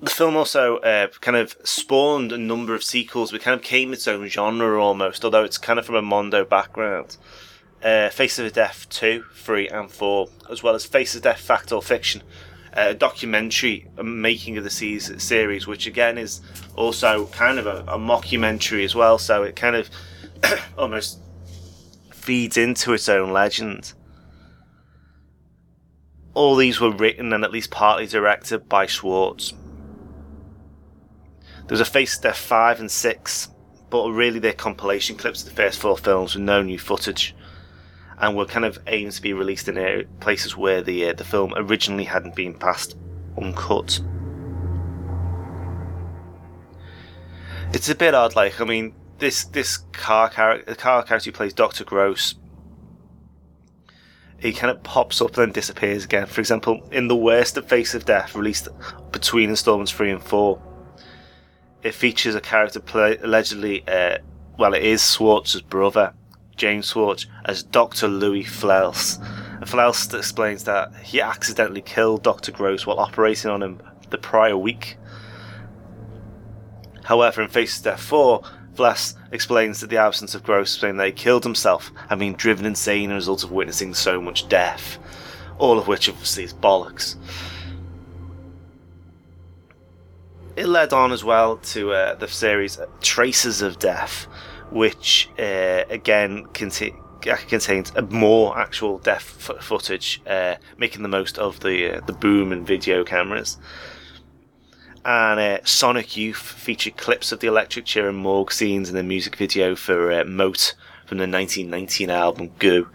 The 0.00 0.10
film 0.10 0.34
also 0.34 0.78
uh, 0.78 1.06
kind 1.20 1.36
of 1.36 1.56
spawned 1.62 2.32
a 2.32 2.38
number 2.38 2.74
of 2.74 2.82
sequels. 2.82 3.32
It 3.32 3.42
kind 3.42 3.54
of 3.54 3.62
came 3.62 3.92
its 3.92 4.08
own 4.08 4.26
genre 4.26 4.82
almost, 4.82 5.24
although 5.24 5.44
it's 5.44 5.58
kind 5.58 5.78
of 5.78 5.86
from 5.86 5.94
a 5.94 6.02
Mondo 6.02 6.44
background. 6.44 7.16
Uh, 7.82 8.10
Face 8.10 8.38
of 8.38 8.52
Death 8.52 8.88
2, 8.90 9.24
3, 9.32 9.68
and 9.68 9.90
4, 9.90 10.28
as 10.50 10.62
well 10.62 10.74
as 10.74 10.84
Face 10.84 11.14
of 11.14 11.22
Death 11.22 11.40
Fact 11.40 11.70
or 11.70 11.80
Fiction, 11.80 12.22
uh, 12.76 12.86
a 12.88 12.94
documentary 12.94 13.86
making 14.02 14.56
of 14.58 14.64
the 14.64 14.70
series, 14.70 15.66
which 15.66 15.86
again 15.86 16.18
is 16.18 16.40
also 16.74 17.26
kind 17.26 17.58
of 17.58 17.66
a, 17.66 17.84
a 17.86 17.98
mockumentary 17.98 18.84
as 18.84 18.94
well, 18.94 19.16
so 19.16 19.44
it 19.44 19.54
kind 19.54 19.76
of 19.76 19.88
almost 20.78 21.20
feeds 22.10 22.56
into 22.56 22.92
its 22.92 23.08
own 23.08 23.32
legend. 23.32 23.92
All 26.34 26.56
these 26.56 26.80
were 26.80 26.92
written 26.92 27.32
and 27.32 27.42
at 27.44 27.52
least 27.52 27.70
partly 27.70 28.06
directed 28.06 28.68
by 28.68 28.86
Schwartz. 28.86 29.54
There 31.68 31.74
was 31.74 31.80
a 31.80 31.84
Face 31.84 32.16
of 32.16 32.22
Death 32.22 32.36
5 32.36 32.80
and 32.80 32.90
6, 32.90 33.48
but 33.90 34.08
really 34.10 34.38
they're 34.38 34.52
compilation 34.52 35.16
clips 35.16 35.42
of 35.42 35.48
the 35.48 35.54
first 35.54 35.80
four 35.80 35.96
films 35.96 36.34
with 36.34 36.44
no 36.44 36.62
new 36.62 36.78
footage. 36.78 37.34
And 38.20 38.36
were 38.36 38.46
kind 38.46 38.64
of 38.64 38.78
aimed 38.88 39.12
to 39.12 39.22
be 39.22 39.32
released 39.32 39.68
in 39.68 40.08
places 40.18 40.56
where 40.56 40.82
the 40.82 41.10
uh, 41.10 41.12
the 41.12 41.24
film 41.24 41.54
originally 41.56 42.04
hadn't 42.04 42.34
been 42.34 42.54
passed 42.54 42.96
uncut. 43.40 44.00
It's 47.72 47.88
a 47.88 47.94
bit 47.94 48.14
odd, 48.14 48.34
like 48.34 48.60
I 48.60 48.64
mean, 48.64 48.94
this 49.18 49.44
this 49.44 49.78
Carr 49.92 50.30
character, 50.30 50.72
the 50.72 50.76
Carr 50.76 51.04
character 51.04 51.30
who 51.30 51.36
plays 51.36 51.52
Doctor 51.52 51.84
Gross, 51.84 52.34
he 54.38 54.52
kind 54.52 54.70
of 54.70 54.82
pops 54.82 55.20
up 55.20 55.28
and 55.28 55.36
then 55.36 55.52
disappears 55.52 56.04
again. 56.04 56.26
For 56.26 56.40
example, 56.40 56.88
in 56.90 57.08
the 57.08 57.16
worst 57.16 57.56
of 57.56 57.68
Face 57.68 57.94
of 57.94 58.04
Death, 58.04 58.34
released 58.34 58.68
between 59.12 59.50
installments 59.50 59.92
three 59.92 60.10
and 60.10 60.22
four, 60.22 60.60
it 61.82 61.94
features 61.94 62.34
a 62.34 62.40
character 62.40 62.80
play, 62.80 63.16
allegedly, 63.18 63.86
uh, 63.86 64.18
well, 64.58 64.74
it 64.74 64.82
is 64.82 65.02
Schwartz's 65.02 65.62
brother, 65.62 66.14
James 66.58 66.90
Schwartz, 66.90 67.26
as 67.44 67.62
Dr. 67.62 68.08
Louis 68.08 68.44
Flellis. 68.44 69.18
Flellis 69.64 70.12
explains 70.12 70.64
that 70.64 70.94
he 71.02 71.20
accidentally 71.20 71.80
killed 71.80 72.22
Dr. 72.22 72.52
Gross 72.52 72.86
while 72.86 73.00
operating 73.00 73.50
on 73.50 73.62
him 73.62 73.80
the 74.10 74.18
prior 74.18 74.56
week. 74.56 74.98
However, 77.04 77.40
in 77.40 77.48
Faces 77.48 77.80
Death 77.80 78.02
4, 78.02 78.42
Flellis 78.74 79.14
explains 79.32 79.80
that 79.80 79.90
the 79.90 79.96
absence 79.96 80.34
of 80.34 80.42
Gross 80.42 80.78
saying 80.78 80.98
that 80.98 81.06
he 81.06 81.12
killed 81.12 81.44
himself 81.44 81.90
and 82.10 82.20
been 82.20 82.34
driven 82.34 82.66
insane 82.66 83.10
as 83.10 83.14
a 83.14 83.16
result 83.16 83.44
of 83.44 83.52
witnessing 83.52 83.94
so 83.94 84.20
much 84.20 84.48
death. 84.48 84.98
All 85.56 85.78
of 85.78 85.88
which 85.88 86.08
obviously 86.08 86.44
is 86.44 86.52
bollocks 86.52 87.16
it 90.58 90.66
led 90.66 90.92
on 90.92 91.12
as 91.12 91.22
well 91.22 91.58
to 91.58 91.92
uh, 91.92 92.14
the 92.16 92.26
series 92.26 92.80
Traces 93.00 93.62
of 93.62 93.78
Death, 93.78 94.26
which 94.70 95.28
uh, 95.38 95.84
again 95.88 96.46
conti- 96.54 96.94
contains 97.20 97.92
more 98.10 98.58
actual 98.58 98.98
death 98.98 99.50
f- 99.50 99.62
footage, 99.62 100.20
uh, 100.26 100.56
making 100.76 101.02
the 101.02 101.08
most 101.08 101.38
of 101.38 101.60
the 101.60 101.96
uh, 101.96 102.00
the 102.06 102.12
boom 102.12 102.52
and 102.52 102.66
video 102.66 103.04
cameras. 103.04 103.58
And 105.04 105.40
uh, 105.40 105.64
Sonic 105.64 106.16
Youth 106.16 106.36
featured 106.36 106.96
clips 106.96 107.32
of 107.32 107.40
the 107.40 107.46
electric 107.46 107.86
chair 107.86 108.08
and 108.08 108.18
morgue 108.18 108.52
scenes 108.52 108.90
in 108.90 108.96
the 108.96 109.02
music 109.02 109.36
video 109.36 109.74
for 109.74 110.12
uh, 110.12 110.24
Mote 110.24 110.74
from 111.06 111.18
the 111.18 111.26
1919 111.26 112.10
album 112.10 112.50
Goo. 112.58 112.88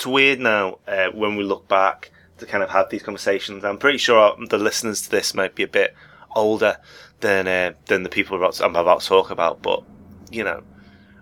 It's 0.00 0.06
weird 0.06 0.40
now 0.40 0.78
uh, 0.88 1.10
when 1.12 1.36
we 1.36 1.44
look 1.44 1.68
back 1.68 2.10
to 2.38 2.46
kind 2.46 2.64
of 2.64 2.70
have 2.70 2.88
these 2.88 3.02
conversations. 3.02 3.66
I'm 3.66 3.76
pretty 3.76 3.98
sure 3.98 4.34
the 4.48 4.56
listeners 4.56 5.02
to 5.02 5.10
this 5.10 5.34
might 5.34 5.54
be 5.54 5.62
a 5.62 5.68
bit 5.68 5.94
older 6.34 6.78
than 7.20 7.46
uh, 7.46 7.74
than 7.84 8.02
the 8.02 8.08
people 8.08 8.34
about 8.38 8.58
I'm 8.62 8.74
about 8.76 9.02
to 9.02 9.08
talk 9.08 9.30
about, 9.30 9.60
but 9.60 9.84
you 10.30 10.42
know, 10.42 10.62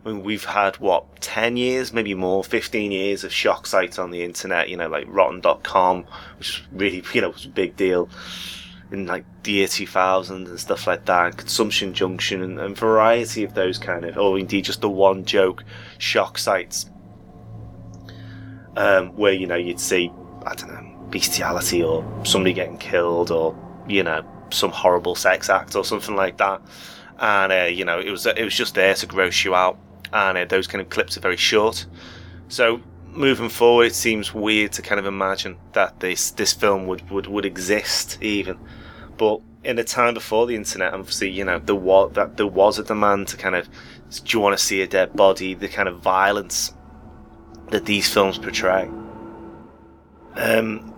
I 0.05 0.09
mean, 0.09 0.23
we've 0.23 0.45
had 0.45 0.77
what 0.77 1.21
ten 1.21 1.57
years, 1.57 1.93
maybe 1.93 2.15
more, 2.15 2.45
fifteen 2.45 2.93
years 2.93 3.25
of 3.25 3.33
shock 3.33 3.67
sites 3.67 3.99
on 3.99 4.13
the 4.13 4.23
internet. 4.23 4.69
You 4.69 4.77
know, 4.77 4.89
like 4.89 5.07
Rotten.com, 5.09 6.07
which 6.39 6.51
is 6.51 6.63
really 6.71 7.03
you 7.13 7.21
know 7.21 7.31
was 7.31 7.47
a 7.47 7.49
big 7.49 7.75
deal 7.75 8.09
in 8.93 9.07
like 9.07 9.25
the 9.43 9.53
year 9.53 9.69
2000 9.69 10.47
and 10.47 10.61
stuff 10.61 10.87
like 10.87 11.05
that, 11.07 11.37
Consumption 11.37 11.93
Junction 11.93 12.43
and, 12.43 12.61
and 12.61 12.79
variety 12.79 13.43
of 13.43 13.55
those 13.55 13.77
kind 13.77 14.05
of, 14.05 14.17
or 14.17 14.39
indeed 14.39 14.65
just 14.65 14.81
the 14.81 14.89
one 14.89 15.25
joke 15.27 15.63
shock 15.99 16.39
sites, 16.39 16.89
um, 18.79 19.09
where 19.17 19.33
you 19.33 19.47
know 19.47 19.57
you'd 19.57 19.81
see 19.81 20.11
I 20.47 20.55
don't 20.55 20.73
know 20.73 21.09
bestiality 21.11 21.83
or 21.83 22.05
somebody 22.25 22.53
getting 22.53 22.79
killed 22.79 23.31
or 23.31 23.57
you 23.87 24.03
know 24.03 24.25
some 24.51 24.71
horrible 24.71 25.15
sex 25.15 25.51
act 25.51 25.75
or 25.75 25.85
something 25.85 26.15
like 26.15 26.39
that, 26.39 26.63
and 27.19 27.53
uh, 27.53 27.65
you 27.65 27.85
know 27.85 27.99
it 27.99 28.11
was 28.11 28.25
it 28.25 28.43
was 28.43 28.55
just 28.55 28.75
there 28.75 28.95
to 28.95 29.07
gross 29.07 29.45
you 29.45 29.55
out, 29.55 29.79
and 30.13 30.39
uh, 30.39 30.45
those 30.45 30.67
kind 30.67 30.81
of 30.81 30.89
clips 30.89 31.17
are 31.19 31.21
very 31.21 31.37
short, 31.37 31.87
so. 32.49 32.81
Moving 33.11 33.49
forward, 33.49 33.87
it 33.87 33.95
seems 33.95 34.33
weird 34.33 34.73
to 34.73 34.83
kind 34.83 35.01
of 35.01 35.07
imagine 35.07 35.57
that 35.73 35.99
this 35.99 36.31
this 36.33 36.53
film 36.53 36.87
would, 36.87 37.11
would, 37.11 37.27
would 37.27 37.47
exist 37.47 38.19
even, 38.21 38.59
but 39.17 39.41
in 39.65 39.79
a 39.79 39.83
time 39.83 40.15
before 40.15 40.47
the 40.47 40.55
internet, 40.55 40.93
obviously, 40.93 41.29
you 41.31 41.43
know, 41.43 41.59
there 41.59 41.75
was 41.75 42.13
that 42.13 42.37
there 42.37 42.47
was 42.47 42.79
a 42.79 42.85
demand 42.85 43.29
to 43.29 43.37
kind 43.37 43.57
of, 43.57 43.67
do 43.67 44.21
you 44.27 44.41
want 44.41 44.57
to 44.57 44.63
see 44.63 44.83
a 44.83 44.87
dead 44.87 45.17
body? 45.17 45.55
The 45.55 45.69
kind 45.69 45.89
of 45.89 46.01
violence 46.01 46.75
that 47.71 47.85
these 47.85 48.13
films 48.13 48.39
portray. 48.39 48.89
Um, 50.35 50.95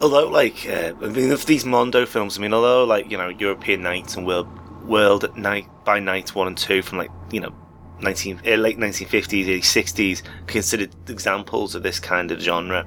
although, 0.00 0.28
like, 0.28 0.66
uh, 0.66 0.92
I 1.02 1.08
mean, 1.08 1.30
of 1.30 1.46
these 1.46 1.64
Mondo 1.64 2.06
films, 2.06 2.38
I 2.38 2.40
mean, 2.40 2.52
although, 2.54 2.84
like, 2.84 3.10
you 3.10 3.18
know, 3.18 3.28
European 3.28 3.82
Night 3.82 4.16
and 4.16 4.26
World 4.26 4.48
World 4.84 5.24
at 5.24 5.36
Night 5.36 5.66
by 5.84 5.98
Night 5.98 6.34
one 6.34 6.46
and 6.46 6.58
two 6.58 6.82
from 6.82 6.98
like, 6.98 7.10
you 7.30 7.40
know, 7.40 7.54
19 8.00 8.40
uh, 8.46 8.50
late 8.56 8.78
1950s, 8.78 9.44
early 9.44 9.60
60s, 9.60 10.22
considered 10.46 10.94
examples 11.08 11.74
of 11.74 11.82
this 11.82 11.98
kind 11.98 12.30
of 12.30 12.40
genre. 12.40 12.86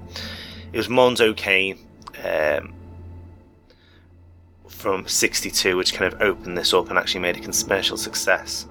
It 0.74 0.78
was 0.78 0.90
Mondo 0.90 1.34
Cane. 1.34 1.80
Um, 2.24 2.74
from 4.78 5.08
62, 5.08 5.76
which 5.76 5.94
kind 5.94 6.14
of 6.14 6.22
opened 6.22 6.58
this 6.58 6.74
up 6.74 6.90
and 6.90 7.00
actually 7.00 7.22
made 7.22 7.36
a 7.36 7.40
commercial 7.40 7.98
success. 7.98 8.68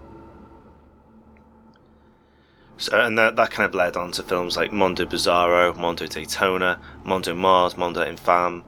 So, 2.79 3.01
and 3.01 3.17
that, 3.19 3.37
that 3.37 3.51
kind 3.51 3.67
of 3.67 3.75
led 3.75 3.97
on 3.97 4.13
to 4.13 4.23
films 4.23 4.57
like 4.57 4.73
Mondo 4.73 5.07
Bizarro, 5.07 5.77
Mondo 5.77 6.07
Daytona, 6.07 6.81
Mondo 7.05 7.35
Mars, 7.35 7.77
Mondo 7.77 8.03
Infame, 8.03 8.65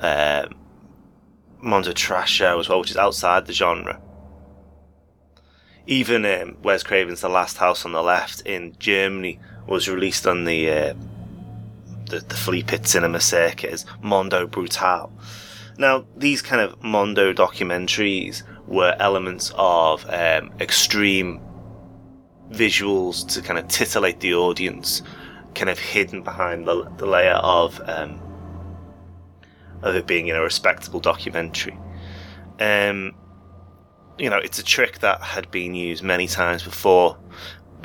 uh, 0.00 0.46
Mondo 1.60 1.92
Trasho 1.92 2.58
as 2.58 2.68
well, 2.68 2.80
which 2.80 2.90
is 2.90 2.96
outside 2.96 3.46
the 3.46 3.52
genre. 3.52 4.00
Even 5.86 6.26
um, 6.26 6.56
Wes 6.62 6.82
Craven's 6.82 7.20
The 7.20 7.28
Last 7.28 7.58
House 7.58 7.84
on 7.84 7.92
the 7.92 8.02
Left 8.02 8.40
in 8.40 8.74
Germany 8.78 9.38
was 9.68 9.88
released 9.88 10.26
on 10.26 10.44
the 10.44 10.70
uh, 10.70 10.94
the, 12.06 12.20
the 12.20 12.34
Flea 12.34 12.62
Pit 12.62 12.86
cinema 12.86 13.20
circuit 13.20 13.72
as 13.72 13.84
Mondo 14.00 14.46
Brutal. 14.46 15.12
Now, 15.78 16.06
these 16.16 16.40
kind 16.42 16.60
of 16.60 16.82
Mondo 16.82 17.32
documentaries 17.32 18.42
were 18.66 18.96
elements 18.98 19.52
of 19.56 20.04
um, 20.08 20.52
extreme 20.60 21.40
visuals 22.50 23.26
to 23.34 23.42
kind 23.42 23.58
of 23.58 23.68
titillate 23.68 24.20
the 24.20 24.34
audience, 24.34 25.02
kind 25.54 25.70
of 25.70 25.78
hidden 25.78 26.22
behind 26.22 26.66
the, 26.66 26.90
the 26.96 27.06
layer 27.06 27.34
of 27.34 27.80
um, 27.86 28.20
of 29.82 29.94
it 29.94 30.06
being 30.06 30.26
you 30.26 30.32
know, 30.32 30.40
a 30.40 30.44
respectable 30.44 31.00
documentary. 31.00 31.78
Um, 32.60 33.14
you 34.18 34.30
know, 34.30 34.38
it's 34.38 34.58
a 34.58 34.64
trick 34.64 35.00
that 35.00 35.20
had 35.20 35.50
been 35.50 35.74
used 35.74 36.02
many 36.02 36.26
times 36.26 36.62
before 36.62 37.18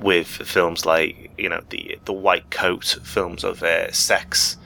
with 0.01 0.27
films 0.27 0.85
like 0.85 1.29
you 1.37 1.47
know 1.47 1.61
the 1.69 1.99
the 2.05 2.13
white 2.13 2.49
coat 2.49 2.97
films 3.03 3.43
of 3.43 3.61
uh, 3.61 3.91
sex 3.91 4.57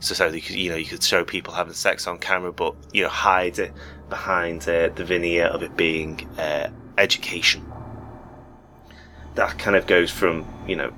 so 0.00 0.14
so 0.14 0.26
you 0.28 0.40
could 0.40 0.56
you 0.56 0.70
know 0.70 0.76
you 0.76 0.86
could 0.86 1.02
show 1.02 1.24
people 1.24 1.52
having 1.52 1.74
sex 1.74 2.06
on 2.06 2.18
camera, 2.18 2.52
but 2.52 2.74
you 2.92 3.02
know 3.02 3.10
hide 3.10 3.58
it 3.58 3.72
behind 4.08 4.62
uh, 4.62 4.88
the 4.88 5.04
veneer 5.04 5.44
of 5.44 5.62
it 5.62 5.76
being 5.76 6.26
uh, 6.38 6.70
education. 6.96 7.69
That 9.40 9.58
kind 9.58 9.74
of 9.74 9.86
goes 9.86 10.10
from 10.10 10.46
you 10.68 10.76
know 10.76 10.92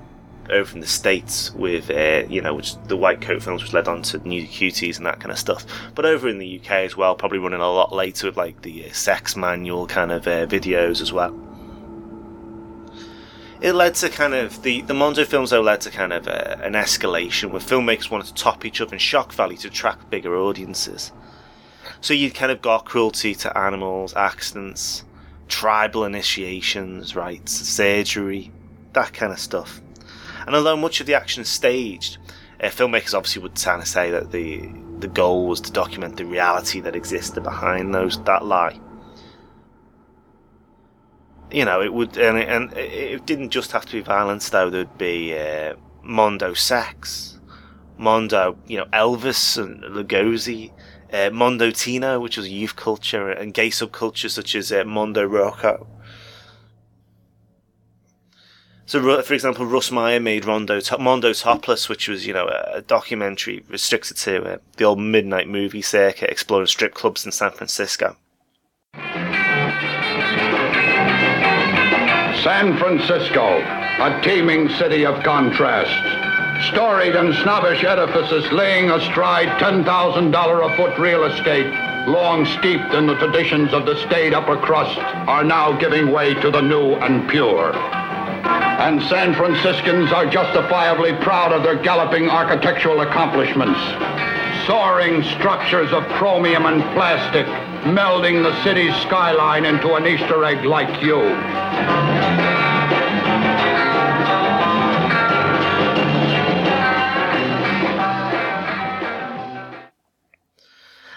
over 0.49 0.65
from 0.65 0.81
the 0.81 0.87
states 0.87 1.53
with 1.53 1.89
uh, 1.89 2.23
you 2.27 2.41
know 2.41 2.53
which 2.53 2.75
the 2.83 2.97
white 2.97 3.21
coat 3.21 3.41
films 3.41 3.63
which 3.63 3.71
led 3.71 3.87
on 3.87 4.01
to 4.01 4.19
nudie 4.19 4.49
cuties 4.49 4.97
and 4.97 5.05
that 5.05 5.21
kind 5.21 5.31
of 5.31 5.39
stuff 5.39 5.65
but 5.95 6.05
over 6.05 6.27
in 6.27 6.39
the 6.39 6.59
UK 6.59 6.71
as 6.71 6.97
well 6.97 7.15
probably 7.15 7.39
running 7.39 7.61
a 7.61 7.71
lot 7.71 7.93
later 7.93 8.27
with 8.27 8.35
like 8.35 8.61
the 8.61 8.85
uh, 8.85 8.91
sex 8.91 9.37
manual 9.37 9.87
kind 9.87 10.11
of 10.11 10.27
uh, 10.27 10.45
videos 10.45 10.99
as 11.01 11.13
well 11.13 11.33
it 13.61 13.71
led 13.71 13.95
to 13.95 14.09
kind 14.09 14.33
of 14.33 14.61
the 14.63 14.81
the 14.81 14.93
Mondo 14.93 15.23
films 15.23 15.51
though 15.51 15.61
led 15.61 15.79
to 15.79 15.89
kind 15.89 16.11
of 16.11 16.27
a, 16.27 16.59
uh, 16.59 16.65
an 16.65 16.73
escalation 16.73 17.49
where 17.49 17.61
filmmakers 17.61 18.11
wanted 18.11 18.27
to 18.27 18.33
top 18.33 18.65
each 18.65 18.81
other 18.81 18.91
in 18.91 18.99
shock 18.99 19.31
value 19.31 19.55
to 19.55 19.69
attract 19.69 20.09
bigger 20.09 20.35
audiences. 20.35 21.13
So 22.01 22.13
you 22.13 22.29
kind 22.29 22.51
of 22.51 22.61
got 22.61 22.83
cruelty 22.83 23.33
to 23.35 23.57
animals, 23.57 24.13
accidents, 24.15 25.05
tribal 25.53 26.03
initiations, 26.03 27.15
rites, 27.15 27.51
surgery, 27.53 28.51
that 28.93 29.13
kind 29.13 29.31
of 29.31 29.39
stuff. 29.39 29.81
And 30.47 30.55
although 30.55 30.75
much 30.75 30.99
of 30.99 31.05
the 31.05 31.13
action 31.13 31.41
is 31.41 31.49
staged, 31.49 32.17
uh, 32.59 32.67
filmmakers 32.67 33.13
obviously 33.13 33.43
would 33.43 33.55
kind 33.55 33.81
of 33.81 33.87
say 33.87 34.09
that 34.11 34.31
the 34.31 34.67
the 34.99 35.07
goal 35.07 35.47
was 35.47 35.61
to 35.61 35.71
document 35.71 36.17
the 36.17 36.25
reality 36.25 36.79
that 36.79 36.95
existed 36.95 37.43
behind 37.43 37.93
those 37.93 38.23
that 38.23 38.45
lie 38.45 38.79
you 41.53 41.63
know, 41.63 41.81
it 41.81 41.93
would, 41.93 42.17
and 42.17 42.37
it, 42.37 42.49
and 42.49 42.73
it 42.73 43.25
didn't 43.27 43.51
just 43.51 43.71
have 43.71 43.85
to 43.85 43.93
be 43.93 44.01
violence 44.01 44.49
though. 44.49 44.69
There'd 44.69 44.97
be 44.97 45.37
uh, 45.37 45.75
Mondo 46.01 46.53
sex, 46.53 47.39
Mondo, 47.97 48.57
you 48.67 48.77
know, 48.77 48.85
Elvis 48.85 49.61
and 49.61 49.83
Lugosi, 49.83 50.71
uh, 51.13 51.29
Mondo 51.31 51.69
Teeno, 51.69 52.19
which 52.19 52.37
was 52.37 52.49
youth 52.49 52.75
culture, 52.75 53.29
and 53.29 53.53
gay 53.53 53.69
subculture 53.69 54.29
such 54.29 54.55
as 54.55 54.71
uh, 54.71 54.83
Mondo 54.83 55.23
Rocco. 55.23 55.87
So, 58.85 59.21
for 59.21 59.33
example, 59.33 59.65
Russ 59.65 59.91
Meyer 59.91 60.19
made 60.19 60.43
Rondo, 60.43 60.81
Mondo 60.99 61.31
Topless, 61.31 61.87
which 61.87 62.09
was, 62.09 62.27
you 62.27 62.33
know, 62.33 62.47
a 62.47 62.81
documentary 62.81 63.63
restricted 63.69 64.17
to 64.17 64.43
uh, 64.43 64.57
the 64.75 64.83
old 64.83 64.99
midnight 64.99 65.47
movie 65.47 65.81
circuit, 65.81 66.29
exploring 66.29 66.67
strip 66.67 66.93
clubs 66.93 67.25
in 67.25 67.31
San 67.31 67.51
Francisco. 67.51 68.17
San 72.43 72.77
Francisco, 72.77 73.61
a 73.61 74.21
teeming 74.21 74.67
city 74.67 75.05
of 75.05 75.23
contrasts. 75.23 76.32
Storied 76.69 77.15
and 77.15 77.35
snobbish 77.35 77.83
edifices 77.83 78.49
laying 78.51 78.89
astride 78.89 79.49
$10,000 79.59 79.83
a 79.83 80.77
foot 80.77 80.97
real 80.97 81.25
estate, 81.25 81.67
long 82.07 82.45
steeped 82.45 82.93
in 82.93 83.05
the 83.05 83.15
traditions 83.15 83.73
of 83.73 83.85
the 83.85 83.97
staid 84.07 84.33
upper 84.33 84.55
crust, 84.57 84.97
are 85.27 85.43
now 85.43 85.77
giving 85.77 86.11
way 86.11 86.33
to 86.35 86.49
the 86.51 86.61
new 86.61 86.93
and 86.95 87.29
pure. 87.29 87.73
And 87.75 89.01
San 89.03 89.33
Franciscans 89.33 90.11
are 90.13 90.25
justifiably 90.25 91.13
proud 91.17 91.51
of 91.51 91.63
their 91.63 91.75
galloping 91.75 92.29
architectural 92.29 93.01
accomplishments. 93.01 93.79
Soaring 94.65 95.21
structures 95.23 95.91
of 95.91 96.03
chromium 96.17 96.65
and 96.65 96.81
plastic 96.93 97.45
melding 97.83 98.41
the 98.41 98.63
city's 98.63 98.95
skyline 99.01 99.65
into 99.65 99.95
an 99.95 100.07
Easter 100.07 100.45
egg 100.45 100.63
like 100.63 101.03
you. 101.03 102.62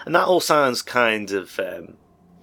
And 0.07 0.15
that 0.15 0.27
all 0.27 0.39
sounds 0.39 0.81
kind 0.81 1.31
of, 1.31 1.59
um, 1.59 1.97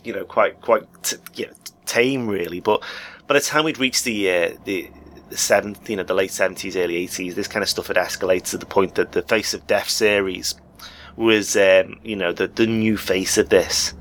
you 0.05 0.13
know, 0.13 0.25
quite 0.25 0.61
quite 0.61 0.85
t- 1.03 1.17
you 1.35 1.47
know, 1.47 1.53
tame, 1.87 2.29
really. 2.29 2.61
But 2.61 2.83
by 3.27 3.35
the 3.35 3.41
time 3.41 3.65
we'd 3.65 3.79
reached 3.79 4.05
the 4.05 4.31
uh, 4.31 4.57
the 4.65 4.91
the 5.31 5.37
seventh, 5.37 5.89
you 5.91 5.97
know, 5.97 6.03
the 6.03 6.15
late 6.15 6.31
seventies, 6.31 6.77
early 6.77 6.97
eighties, 6.97 7.35
this 7.35 7.49
kind 7.49 7.63
of 7.63 7.69
stuff 7.69 7.89
had 7.89 7.97
escalated 7.97 8.51
to 8.51 8.59
the 8.59 8.67
point 8.67 8.95
that 8.97 9.13
the 9.13 9.23
Face 9.23 9.55
of 9.55 9.67
Death 9.67 9.89
series 9.89 10.55
was, 11.17 11.57
um, 11.57 11.99
you 12.05 12.15
know, 12.15 12.33
the 12.33 12.47
the 12.47 12.67
new 12.67 12.97
face 12.97 13.39
of 13.39 13.49
this 13.49 13.95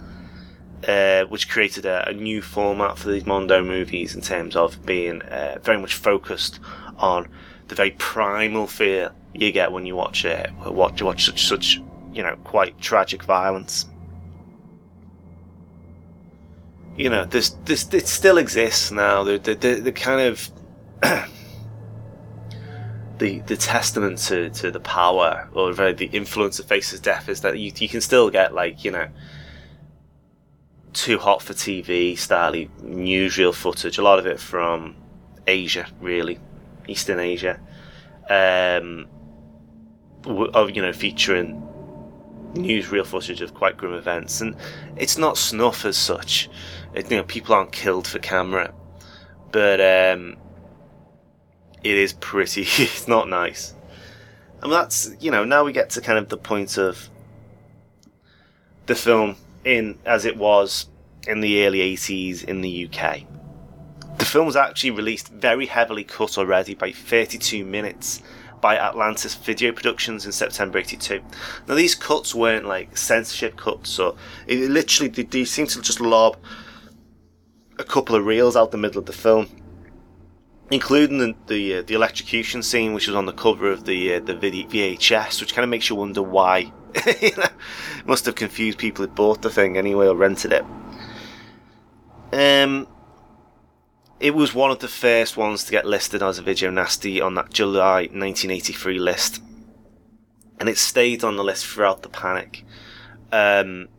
uh, 0.87 1.23
which 1.25 1.49
created 1.49 1.85
a, 1.85 2.09
a, 2.09 2.13
new 2.13 2.41
format 2.41 2.97
for 2.97 3.09
these 3.09 3.25
Mondo 3.25 3.63
movies 3.63 4.15
in 4.15 4.21
terms 4.21 4.55
of 4.55 4.85
being 4.85 5.21
uh, 5.23 5.57
very 5.63 5.77
much 5.77 5.95
focused 5.95 6.59
on 6.97 7.27
the 7.69 7.75
very 7.75 7.91
primal 7.91 8.67
fear 8.67 9.11
you 9.33 9.51
get 9.51 9.71
when 9.71 9.85
you 9.85 9.95
watch 9.95 10.25
it, 10.25 10.51
watch 10.65 11.01
watch 11.01 11.25
such 11.25 11.47
such 11.47 11.81
you 12.13 12.23
know 12.23 12.35
quite 12.43 12.79
tragic 12.79 13.23
violence. 13.23 13.85
You 16.95 17.09
know, 17.09 17.25
this 17.25 17.49
this 17.65 17.91
it 17.93 18.07
still 18.07 18.37
exists 18.37 18.91
now. 18.91 19.23
The 19.23 19.37
the 19.37 19.55
the, 19.55 19.73
the 19.75 19.91
kind 19.91 20.21
of 20.21 20.49
the 23.17 23.39
the 23.39 23.57
testament 23.57 24.19
to, 24.19 24.49
to 24.51 24.69
the 24.71 24.79
power 24.79 25.49
or 25.53 25.73
the 25.73 26.09
influence 26.11 26.59
of 26.59 26.65
Faces 26.65 26.99
Death 26.99 27.29
is 27.29 27.41
that 27.41 27.57
you 27.57 27.71
you 27.75 27.89
can 27.89 28.01
still 28.01 28.29
get 28.29 28.53
like 28.53 28.83
you 28.83 28.91
know 28.91 29.07
too 30.93 31.17
hot 31.17 31.41
for 31.41 31.53
TV 31.53 32.17
style 32.17 32.53
newsreel 32.53 33.53
footage. 33.53 33.97
A 33.97 34.03
lot 34.03 34.19
of 34.19 34.27
it 34.27 34.39
from 34.39 34.95
Asia, 35.47 35.87
really, 35.99 36.39
Eastern 36.87 37.19
Asia, 37.19 37.59
um, 38.29 39.07
of 40.25 40.75
you 40.75 40.81
know 40.81 40.93
featuring 40.93 41.72
newsreel 42.53 43.05
footage 43.05 43.41
of 43.41 43.53
quite 43.53 43.77
grim 43.77 43.93
events, 43.93 44.41
and 44.41 44.55
it's 44.95 45.17
not 45.17 45.37
snuff 45.37 45.85
as 45.85 45.97
such. 45.97 46.49
It, 46.93 47.09
you 47.09 47.17
know, 47.17 47.23
people 47.23 47.55
aren't 47.55 47.71
killed 47.71 48.07
for 48.07 48.19
camera, 48.19 48.73
but 49.51 49.79
um, 49.81 50.37
it 51.83 51.97
is 51.97 52.13
pretty. 52.13 52.61
it's 52.83 53.07
not 53.07 53.27
nice. 53.27 53.73
And 54.61 54.71
that's 54.71 55.11
you 55.19 55.31
know 55.31 55.43
now 55.43 55.63
we 55.63 55.73
get 55.73 55.89
to 55.91 56.01
kind 56.01 56.17
of 56.17 56.29
the 56.29 56.37
point 56.37 56.77
of 56.77 57.09
the 58.85 58.95
film 58.95 59.35
in 59.65 59.97
as 60.05 60.25
it 60.25 60.37
was 60.37 60.87
in 61.27 61.39
the 61.39 61.65
early 61.65 61.79
80s 61.79 62.43
in 62.43 62.61
the 62.61 62.87
UK. 62.87 63.23
The 64.17 64.25
film 64.25 64.45
was 64.45 64.55
actually 64.55 64.91
released 64.91 65.29
very 65.29 65.65
heavily 65.65 66.03
cut 66.03 66.37
already 66.37 66.75
by 66.75 66.91
32 66.91 67.65
minutes 67.65 68.21
by 68.63 68.77
Atlantis 68.77 69.35
Video 69.35 69.73
Productions 69.73 70.25
in 70.25 70.31
September 70.31 70.77
82. 70.77 71.21
Now 71.67 71.75
these 71.75 71.95
cuts 71.95 72.33
weren't 72.33 72.65
like 72.65 72.97
censorship 72.97 73.57
cuts, 73.57 73.99
or 73.99 74.15
it 74.47 74.71
literally 74.71 75.09
they, 75.09 75.23
they 75.23 75.43
seem 75.43 75.67
to 75.67 75.81
just 75.81 75.99
lob 75.99 76.37
a 77.77 77.83
couple 77.83 78.15
of 78.15 78.25
reels 78.25 78.55
out 78.55 78.71
the 78.71 78.77
middle 78.77 78.99
of 78.99 79.05
the 79.05 79.13
film 79.13 79.49
including 80.71 81.17
the 81.19 81.35
the, 81.47 81.75
uh, 81.75 81.81
the, 81.81 81.93
electrocution 81.93 82.63
scene, 82.63 82.93
which 82.93 83.07
was 83.07 83.15
on 83.15 83.25
the 83.25 83.33
cover 83.33 83.69
of 83.69 83.83
the 83.83 84.15
uh, 84.15 84.19
the 84.21 84.33
VHS, 84.33 85.41
which 85.41 85.53
kind 85.53 85.63
of 85.63 85.69
makes 85.69 85.89
you 85.89 85.97
wonder 85.97 86.21
why. 86.21 86.71
you 87.21 87.35
know, 87.35 87.47
must 88.05 88.25
have 88.25 88.35
confused 88.35 88.77
people 88.77 89.05
who 89.05 89.11
bought 89.11 89.41
the 89.41 89.49
thing 89.49 89.77
anyway 89.77 90.07
or 90.07 90.15
rented 90.15 90.53
it. 90.53 90.63
Um, 92.31 92.87
it 94.19 94.35
was 94.35 94.53
one 94.53 94.71
of 94.71 94.79
the 94.79 94.87
first 94.87 95.37
ones 95.37 95.63
to 95.63 95.71
get 95.71 95.85
listed 95.85 96.23
as 96.23 96.37
a 96.37 96.41
video 96.41 96.69
nasty 96.69 97.19
on 97.19 97.35
that 97.35 97.51
July 97.51 98.01
1983 98.03 98.99
list, 98.99 99.41
and 100.59 100.69
it 100.69 100.77
stayed 100.77 101.23
on 101.23 101.35
the 101.35 101.43
list 101.43 101.65
throughout 101.65 102.03
the 102.03 102.09
panic. 102.09 102.63
Um, 103.31 103.89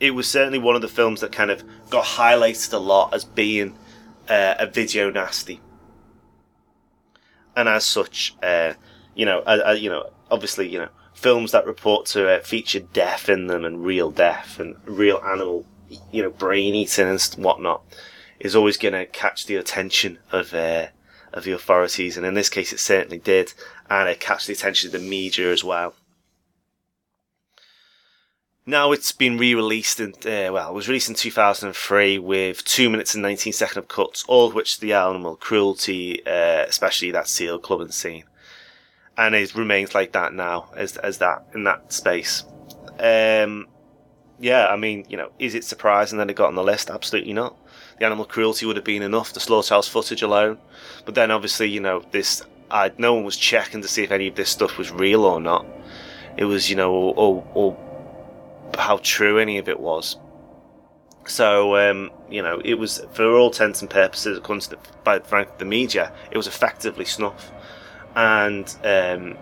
it 0.00 0.10
was 0.10 0.28
certainly 0.28 0.58
one 0.58 0.76
of 0.76 0.82
the 0.82 0.88
films 0.88 1.20
that 1.20 1.32
kind 1.32 1.50
of 1.50 1.62
got 1.88 2.04
highlighted 2.04 2.72
a 2.72 2.78
lot 2.78 3.14
as 3.14 3.24
being 3.24 3.76
uh, 4.28 4.56
a 4.58 4.66
video 4.66 5.10
nasty, 5.10 5.60
and 7.56 7.68
as 7.68 7.86
such, 7.86 8.34
uh, 8.42 8.74
you 9.14 9.24
know, 9.24 9.40
uh, 9.40 9.62
uh, 9.68 9.72
you 9.72 9.88
know, 9.88 10.10
obviously, 10.30 10.68
you 10.68 10.78
know, 10.78 10.88
films 11.14 11.52
that 11.52 11.64
report 11.64 12.06
to 12.06 12.40
feature 12.42 12.80
death 12.80 13.28
in 13.28 13.46
them 13.46 13.64
and 13.64 13.84
real 13.84 14.10
death 14.10 14.58
and 14.58 14.76
real 14.84 15.22
animal 15.24 15.64
you 16.12 16.22
know, 16.22 16.30
brain 16.30 16.74
eating 16.74 17.08
and 17.08 17.20
whatnot, 17.36 17.82
is 18.40 18.56
always 18.56 18.76
going 18.76 18.94
to 18.94 19.06
catch 19.06 19.46
the 19.46 19.56
attention 19.56 20.18
of 20.32 20.54
uh, 20.54 20.88
of 21.32 21.44
the 21.44 21.52
authorities, 21.52 22.16
and 22.16 22.24
in 22.24 22.34
this 22.34 22.48
case, 22.48 22.72
it 22.72 22.80
certainly 22.80 23.18
did, 23.18 23.52
and 23.90 24.08
it 24.08 24.20
catch 24.20 24.46
the 24.46 24.52
attention 24.52 24.88
of 24.88 24.92
the 24.92 24.98
media 24.98 25.52
as 25.52 25.64
well. 25.64 25.94
Now 28.66 28.92
it's 28.92 29.12
been 29.12 29.36
re-released 29.36 30.00
in 30.00 30.14
uh, 30.24 30.50
well, 30.52 30.70
it 30.70 30.74
was 30.74 30.88
released 30.88 31.10
in 31.10 31.14
2003 31.14 32.18
with 32.18 32.64
two 32.64 32.88
minutes 32.88 33.14
and 33.14 33.22
19 33.22 33.52
second 33.52 33.78
of 33.78 33.88
cuts, 33.88 34.24
all 34.26 34.46
of 34.46 34.54
which 34.54 34.80
the 34.80 34.94
animal 34.94 35.36
cruelty, 35.36 36.24
uh, 36.26 36.64
especially 36.66 37.10
that 37.10 37.28
seal 37.28 37.58
clubbing 37.58 37.90
scene, 37.90 38.24
and 39.18 39.34
it 39.34 39.54
remains 39.54 39.94
like 39.94 40.12
that 40.12 40.32
now 40.32 40.70
as 40.76 40.96
as 40.96 41.18
that 41.18 41.44
in 41.54 41.64
that 41.64 41.92
space. 41.92 42.44
Um, 42.98 43.66
yeah, 44.40 44.66
I 44.66 44.76
mean, 44.76 45.06
you 45.08 45.16
know, 45.16 45.30
is 45.38 45.54
it 45.54 45.64
surprising 45.64 46.18
that 46.18 46.28
it 46.30 46.34
got 46.34 46.48
on 46.48 46.54
the 46.54 46.62
list? 46.62 46.90
Absolutely 46.90 47.32
not. 47.32 47.56
The 47.98 48.06
animal 48.06 48.24
cruelty 48.24 48.66
would 48.66 48.76
have 48.76 48.84
been 48.84 49.02
enough, 49.02 49.32
the 49.32 49.40
slaughterhouse 49.40 49.88
footage 49.88 50.22
alone. 50.22 50.58
But 51.04 51.14
then, 51.14 51.30
obviously, 51.30 51.68
you 51.68 51.80
know, 51.80 52.04
this, 52.10 52.42
I, 52.70 52.90
no 52.98 53.14
one 53.14 53.24
was 53.24 53.36
checking 53.36 53.82
to 53.82 53.88
see 53.88 54.02
if 54.02 54.10
any 54.10 54.28
of 54.28 54.34
this 54.34 54.50
stuff 54.50 54.76
was 54.76 54.90
real 54.90 55.24
or 55.24 55.40
not. 55.40 55.66
It 56.36 56.44
was, 56.44 56.68
you 56.68 56.76
know, 56.76 56.92
or, 56.92 57.14
or, 57.16 57.46
or 57.54 58.72
how 58.76 58.98
true 59.02 59.38
any 59.38 59.58
of 59.58 59.68
it 59.68 59.78
was. 59.78 60.16
So, 61.26 61.76
um, 61.76 62.10
you 62.28 62.42
know, 62.42 62.60
it 62.64 62.74
was, 62.74 63.06
for 63.12 63.36
all 63.36 63.46
intents 63.46 63.80
and 63.80 63.90
purposes, 63.90 64.36
according 64.36 64.62
to 64.62 64.70
the, 64.70 64.78
by 65.04 65.20
Frank, 65.20 65.58
the 65.58 65.64
media, 65.64 66.12
it 66.32 66.36
was 66.36 66.48
effectively 66.48 67.04
snuff. 67.04 67.52
And, 68.16 68.68
um, 68.84 69.38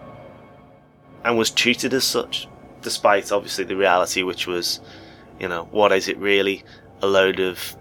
and 1.24 1.38
was 1.38 1.50
treated 1.50 1.94
as 1.94 2.04
such 2.04 2.48
despite 2.82 3.32
obviously 3.32 3.64
the 3.64 3.76
reality, 3.76 4.22
which 4.22 4.46
was, 4.46 4.80
you 5.40 5.48
know, 5.48 5.64
what 5.70 5.92
is 5.92 6.08
it 6.08 6.18
really? 6.18 6.64
A 7.00 7.06
load 7.06 7.40
of 7.40 7.76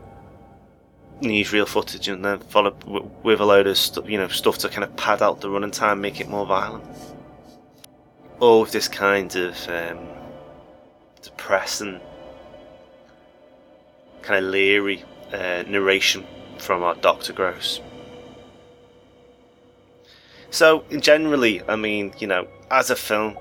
newsreel 1.22 1.68
footage 1.68 2.08
and 2.08 2.26
then 2.26 2.40
followed 2.40 2.84
with 3.24 3.40
a 3.40 3.46
load 3.46 3.68
of 3.68 3.78
st- 3.78 4.10
you 4.10 4.18
know 4.18 4.28
stuff 4.28 4.58
to 4.58 4.68
kind 4.68 4.84
of 4.84 4.96
pad 4.96 5.22
out 5.22 5.42
the 5.42 5.50
running 5.50 5.72
time, 5.72 6.02
make 6.02 6.20
it 6.20 6.28
more 6.28 6.46
violent. 6.46 6.84
All 8.40 8.62
with 8.62 8.72
this 8.72 8.88
kind 8.88 9.36
of 9.36 9.70
um, 9.70 10.00
depressing, 11.22 12.00
kind 14.24 14.44
of 14.44 14.52
leery 14.52 15.04
uh, 15.32 15.64
narration 15.68 16.26
from 16.58 16.82
our 16.82 16.96
Doctor 16.96 17.34
Gross. 17.34 17.82
So, 20.50 20.84
generally, 21.00 21.62
I 21.70 21.76
mean, 21.76 22.14
you 22.20 22.28
know, 22.28 22.48
as 22.70 22.90
a 22.90 22.96
film, 22.96 23.38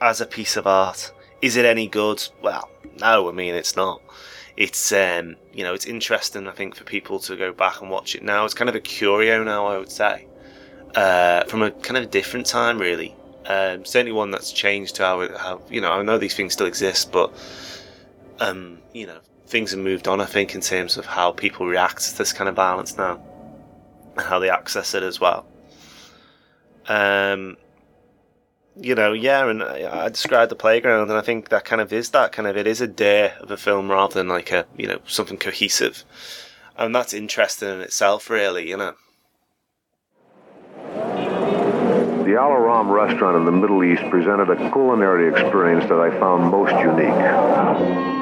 as 0.00 0.20
a 0.20 0.26
piece 0.26 0.56
of 0.56 0.66
art. 0.66 1.12
Is 1.42 1.56
it 1.56 1.64
any 1.64 1.86
good? 1.86 2.26
Well, 2.42 2.68
no, 3.00 3.28
I 3.28 3.32
mean 3.32 3.54
it's 3.54 3.76
not. 3.76 4.02
It's 4.56 4.92
um, 4.92 5.36
you 5.52 5.62
know, 5.62 5.74
it's 5.74 5.86
interesting 5.86 6.48
I 6.48 6.52
think 6.52 6.74
for 6.74 6.84
people 6.84 7.18
to 7.20 7.36
go 7.36 7.52
back 7.52 7.80
and 7.80 7.90
watch 7.90 8.14
it 8.14 8.22
now. 8.22 8.44
It's 8.44 8.54
kind 8.54 8.68
of 8.68 8.74
a 8.74 8.80
curio 8.80 9.44
now, 9.44 9.66
I 9.66 9.78
would 9.78 9.92
say. 9.92 10.26
Uh, 10.94 11.44
from 11.44 11.62
a 11.62 11.70
kind 11.70 12.02
of 12.02 12.10
different 12.10 12.46
time 12.46 12.78
really. 12.78 13.14
Um, 13.46 13.84
certainly 13.84 14.12
one 14.12 14.30
that's 14.30 14.52
changed 14.52 14.98
how, 14.98 15.20
it, 15.20 15.34
how 15.34 15.62
you 15.70 15.80
know, 15.80 15.92
I 15.92 16.02
know 16.02 16.18
these 16.18 16.34
things 16.34 16.52
still 16.52 16.66
exist, 16.66 17.12
but 17.12 17.32
um, 18.40 18.78
you 18.92 19.06
know, 19.06 19.20
things 19.46 19.70
have 19.70 19.80
moved 19.80 20.06
on 20.06 20.20
I 20.20 20.26
think 20.26 20.54
in 20.54 20.60
terms 20.60 20.96
of 20.96 21.06
how 21.06 21.32
people 21.32 21.66
react 21.66 22.00
to 22.02 22.18
this 22.18 22.32
kind 22.32 22.48
of 22.48 22.56
violence 22.56 22.96
now 22.98 23.22
and 24.16 24.26
how 24.26 24.38
they 24.38 24.50
access 24.50 24.94
it 24.94 25.02
as 25.02 25.20
well. 25.20 25.46
Um, 26.88 27.56
you 28.80 28.94
know, 28.94 29.12
yeah, 29.12 29.48
and 29.48 29.62
I, 29.62 30.04
I 30.04 30.08
described 30.08 30.50
the 30.50 30.56
playground, 30.56 31.08
and 31.10 31.18
I 31.18 31.22
think 31.22 31.48
that 31.48 31.64
kind 31.64 31.80
of 31.80 31.92
is 31.92 32.10
that 32.10 32.32
kind 32.32 32.46
of 32.46 32.56
it 32.56 32.66
is 32.66 32.80
a 32.80 32.86
day 32.86 33.32
of 33.40 33.50
a 33.50 33.56
film 33.56 33.90
rather 33.90 34.14
than 34.14 34.28
like 34.28 34.52
a 34.52 34.66
you 34.76 34.86
know 34.86 35.00
something 35.06 35.38
cohesive, 35.38 36.04
and 36.76 36.94
that's 36.94 37.12
interesting 37.12 37.68
in 37.68 37.80
itself, 37.80 38.30
really, 38.30 38.68
you 38.68 38.76
know. 38.76 38.94
The 42.24 42.36
Al 42.36 42.52
Aram 42.52 42.90
restaurant 42.90 43.36
in 43.36 43.44
the 43.46 43.52
Middle 43.52 43.82
East 43.82 44.02
presented 44.10 44.50
a 44.50 44.56
culinary 44.70 45.30
experience 45.30 45.84
that 45.88 45.98
I 45.98 46.10
found 46.18 46.50
most 46.50 46.72
unique. 46.72 48.17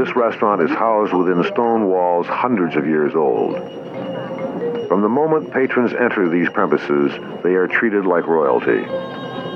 This 0.00 0.16
restaurant 0.16 0.62
is 0.62 0.70
housed 0.70 1.12
within 1.12 1.44
stone 1.44 1.86
walls 1.86 2.26
hundreds 2.26 2.74
of 2.74 2.86
years 2.86 3.14
old. 3.14 3.54
From 4.88 5.02
the 5.02 5.10
moment 5.10 5.52
patrons 5.52 5.92
enter 5.92 6.26
these 6.26 6.48
premises, 6.48 7.12
they 7.42 7.52
are 7.52 7.66
treated 7.66 8.06
like 8.06 8.26
royalty. 8.26 8.86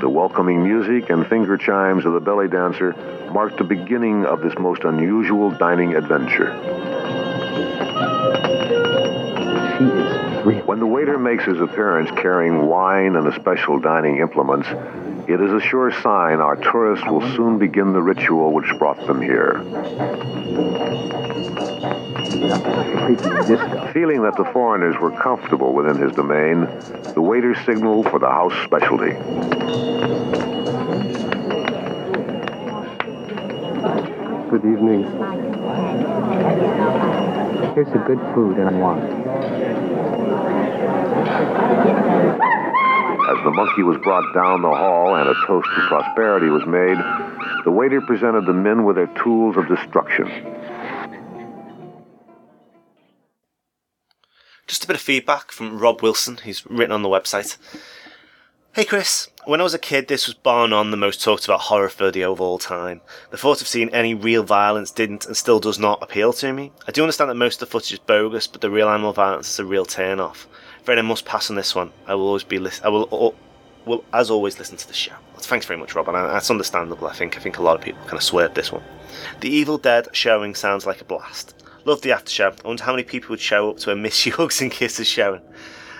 The 0.01 0.07
welcoming 0.07 0.63
music 0.63 1.09
and 1.09 1.25
finger 1.25 1.57
chimes 1.57 2.05
of 2.05 2.13
the 2.13 2.19
belly 2.19 2.47
dancer 2.47 2.93
mark 3.33 3.57
the 3.57 3.63
beginning 3.63 4.23
of 4.27 4.43
this 4.43 4.53
most 4.59 4.83
unusual 4.83 5.49
dining 5.49 5.95
adventure. 5.95 6.51
When 10.45 10.79
the 10.79 10.85
waiter 10.85 11.17
makes 11.17 11.43
his 11.43 11.59
appearance 11.59 12.11
carrying 12.11 12.67
wine 12.67 13.15
and 13.15 13.25
the 13.25 13.33
special 13.33 13.79
dining 13.79 14.17
implements, 14.17 14.67
it 15.27 15.41
is 15.41 15.51
a 15.51 15.59
sure 15.59 15.91
sign 16.03 16.39
our 16.39 16.55
tourists 16.55 17.03
will 17.07 17.21
soon 17.35 17.57
begin 17.57 17.93
the 17.93 18.01
ritual 18.03 18.53
which 18.53 18.71
brought 18.77 18.99
them 19.07 19.23
here. 19.23 19.63
Feeling 23.91 24.21
that 24.21 24.35
the 24.37 24.47
foreigners 24.53 24.95
were 25.01 25.09
comfortable 25.09 25.73
within 25.73 25.97
his 25.97 26.11
domain, 26.13 26.67
the 27.15 27.21
waiter 27.21 27.55
signaled 27.65 28.07
for 28.11 28.19
the 28.19 28.29
house 28.29 28.53
specialty. 28.65 29.13
Good 34.51 34.63
evening. 34.63 35.05
Here's 37.73 37.87
some 37.87 38.03
good 38.05 38.19
food 38.35 38.57
and 38.57 38.79
wine. 38.79 39.54
As 43.27 43.43
the 43.43 43.51
monkey 43.51 43.83
was 43.83 43.97
brought 44.03 44.33
down 44.33 44.61
the 44.61 44.67
hall 44.67 45.15
and 45.15 45.29
a 45.29 45.33
toast 45.47 45.67
to 45.75 45.87
prosperity 45.87 46.47
was 46.47 46.65
made, 46.65 46.97
the 47.63 47.71
waiter 47.71 48.01
presented 48.01 48.45
the 48.45 48.53
men 48.53 48.83
with 48.83 48.97
their 48.97 49.07
tools 49.23 49.55
of 49.55 49.67
destruction. 49.67 50.27
Just 54.67 54.83
a 54.83 54.87
bit 54.87 54.95
of 54.95 55.01
feedback 55.01 55.51
from 55.51 55.79
Rob 55.79 56.01
Wilson, 56.01 56.37
who's 56.37 56.65
written 56.65 56.91
on 56.91 57.01
the 57.01 57.09
website. 57.09 57.57
Hey 58.75 58.83
Chris, 58.83 59.29
when 59.45 59.61
I 59.61 59.63
was 59.63 59.73
a 59.73 59.79
kid, 59.79 60.09
this 60.09 60.27
was 60.27 60.33
bar 60.33 60.67
none 60.67 60.91
the 60.91 60.97
most 60.97 61.23
talked 61.23 61.45
about 61.45 61.61
horror 61.61 61.87
video 61.87 62.33
of 62.33 62.41
all 62.41 62.57
time. 62.57 62.99
The 63.31 63.37
thought 63.37 63.61
of 63.61 63.69
seeing 63.69 63.87
any 63.93 64.13
real 64.13 64.43
violence 64.43 64.91
didn't 64.91 65.25
and 65.25 65.37
still 65.37 65.61
does 65.61 65.79
not 65.79 66.03
appeal 66.03 66.33
to 66.33 66.51
me. 66.51 66.73
I 66.85 66.91
do 66.91 67.01
understand 67.01 67.29
that 67.29 67.35
most 67.35 67.61
of 67.61 67.69
the 67.69 67.71
footage 67.71 67.93
is 67.93 67.99
bogus, 67.99 68.47
but 68.47 68.59
the 68.59 68.69
real 68.69 68.89
animal 68.89 69.13
violence 69.13 69.49
is 69.49 69.59
a 69.59 69.65
real 69.65 69.85
turn 69.85 70.19
off. 70.19 70.45
Afraid 70.81 70.99
I 70.99 71.03
must 71.03 71.23
pass 71.23 71.49
on 71.49 71.55
this 71.55 71.73
one. 71.73 71.93
I 72.05 72.15
will 72.15 72.27
always 72.27 72.43
be 72.43 72.59
lis- 72.59 72.81
I 72.83 72.89
will, 72.89 73.33
will, 73.85 74.03
as 74.11 74.29
always 74.29 74.59
listen 74.59 74.75
to 74.75 74.87
the 74.89 74.93
show. 74.93 75.15
Thanks 75.37 75.65
very 75.65 75.79
much, 75.79 75.95
Rob, 75.95 76.09
and 76.09 76.17
that's 76.17 76.51
understandable. 76.51 77.07
I 77.07 77.13
think 77.13 77.37
I 77.37 77.39
think 77.39 77.59
a 77.59 77.63
lot 77.63 77.77
of 77.77 77.81
people 77.81 78.01
kind 78.01 78.15
of 78.15 78.23
swerved 78.23 78.55
this 78.55 78.73
one. 78.73 78.83
The 79.39 79.49
Evil 79.49 79.77
Dead 79.77 80.09
showing 80.11 80.53
sounds 80.53 80.85
like 80.85 80.99
a 80.99 81.05
blast. 81.05 81.63
Love 81.85 82.01
the 82.01 82.11
after 82.11 82.29
show. 82.29 82.49
I 82.49 82.67
wonder 82.67 82.83
how 82.83 82.91
many 82.91 83.03
people 83.03 83.29
would 83.29 83.39
show 83.39 83.69
up 83.69 83.77
to 83.77 83.91
a 83.91 83.95
Miss 83.95 84.21
Hugs 84.25 84.59
and 84.59 84.69
Kisses 84.69 85.07
showing. 85.07 85.39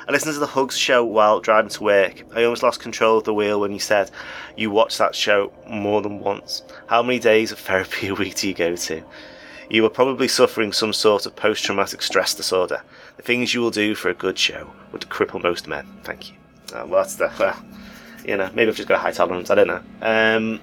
I 0.07 0.11
listened 0.11 0.35
to 0.35 0.39
the 0.39 0.45
Hugs 0.45 0.77
show 0.77 1.03
while 1.03 1.39
driving 1.39 1.71
to 1.71 1.83
work. 1.83 2.23
I 2.35 2.43
almost 2.43 2.61
lost 2.61 2.79
control 2.79 3.17
of 3.17 3.23
the 3.23 3.33
wheel 3.33 3.59
when 3.59 3.71
you 3.71 3.79
said 3.79 4.11
you 4.55 4.69
watched 4.69 4.99
that 4.99 5.15
show 5.15 5.51
more 5.67 6.03
than 6.03 6.19
once. 6.19 6.61
How 6.85 7.01
many 7.01 7.17
days 7.17 7.51
of 7.51 7.57
therapy 7.57 8.07
a 8.09 8.13
week 8.13 8.35
do 8.35 8.47
you 8.47 8.53
go 8.53 8.75
to? 8.75 9.03
You 9.67 9.83
are 9.83 9.89
probably 9.89 10.27
suffering 10.27 10.73
some 10.73 10.93
sort 10.93 11.25
of 11.25 11.35
post 11.35 11.63
traumatic 11.63 12.03
stress 12.03 12.35
disorder. 12.35 12.83
The 13.17 13.23
things 13.23 13.55
you 13.55 13.61
will 13.61 13.71
do 13.71 13.95
for 13.95 14.09
a 14.09 14.13
good 14.13 14.37
show 14.37 14.69
would 14.91 15.01
cripple 15.01 15.41
most 15.41 15.67
men. 15.67 15.87
Thank 16.03 16.29
you. 16.29 16.35
Uh, 16.71 16.85
well, 16.85 17.01
that's 17.01 17.15
the. 17.15 17.31
Well, 17.39 17.59
you 18.23 18.37
know, 18.37 18.49
maybe 18.53 18.69
I've 18.69 18.75
just 18.75 18.87
got 18.87 18.95
a 18.95 19.01
high 19.01 19.11
tolerance. 19.11 19.49
I 19.49 19.55
don't 19.55 19.67
know. 19.67 19.81
Um, 20.01 20.59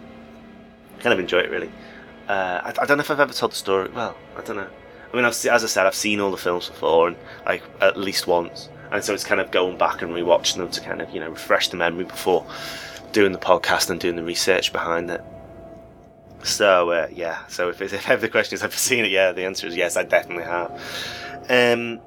kind 1.01 1.13
of 1.13 1.19
enjoy 1.19 1.39
it, 1.39 1.51
really. 1.51 1.71
Uh, 2.29 2.61
I, 2.63 2.69
I 2.83 2.87
don't 2.87 2.97
know 2.97 3.03
if 3.03 3.11
I've 3.11 3.19
ever 3.19 3.33
told 3.33 3.53
the 3.53 3.57
story. 3.57 3.91
Well, 3.91 4.17
I 4.37 4.43
don't 4.43 4.57
know. 4.57 4.69
I 5.13 5.17
mean, 5.17 5.25
I've, 5.25 5.33
as 5.33 5.65
I 5.65 5.67
said, 5.67 5.87
I've 5.87 5.97
seen 5.97 6.21
all 6.21 6.31
the 6.31 6.37
films 6.37 6.69
before, 6.69 7.09
and 7.09 7.17
like 7.45 7.63
at 7.81 7.97
least 7.97 8.29
once, 8.29 8.69
and 8.93 9.03
so 9.03 9.15
it's 9.15 9.25
kind 9.25 9.41
of 9.41 9.51
going 9.51 9.77
back 9.79 10.03
and 10.03 10.13
rewatching 10.13 10.59
them 10.59 10.71
to 10.71 10.81
kind 10.81 11.01
of 11.01 11.11
you 11.11 11.19
know 11.19 11.31
refresh 11.31 11.69
the 11.69 11.77
memory 11.77 12.05
before 12.05 12.47
doing 13.13 13.33
the 13.33 13.39
podcast 13.39 13.91
and 13.91 13.99
doing 13.99 14.17
the 14.17 14.23
research 14.23 14.73
behind 14.73 15.11
it. 15.11 15.23
So 16.45 16.91
uh, 16.91 17.09
yeah, 17.11 17.47
so 17.47 17.71
if, 17.71 17.81
if 17.83 18.09
ever 18.09 18.21
the 18.21 18.29
question 18.29 18.55
is, 18.55 18.61
have 18.61 18.73
I 18.73 18.77
seen 18.77 19.05
it? 19.05 19.11
Yeah, 19.11 19.33
the 19.33 19.45
answer 19.45 19.67
is 19.67 19.77
yes, 19.77 19.97
I 19.97 20.05
definitely 20.05 20.45
have. 20.45 20.71
Um, 21.49 22.01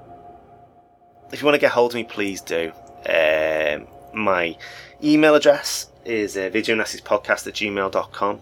if 1.32 1.42
you 1.42 1.46
want 1.46 1.56
to 1.56 1.60
get 1.60 1.72
hold 1.72 1.92
of 1.92 1.96
me, 1.96 2.04
please 2.04 2.40
do. 2.40 2.72
Um, 3.10 3.88
my 4.14 4.56
email 5.04 5.36
address 5.36 5.92
is 6.06 6.38
uh, 6.38 6.50
videonastiespodcast 6.52 7.48
at 7.48 7.54
gmail.com. 7.54 8.42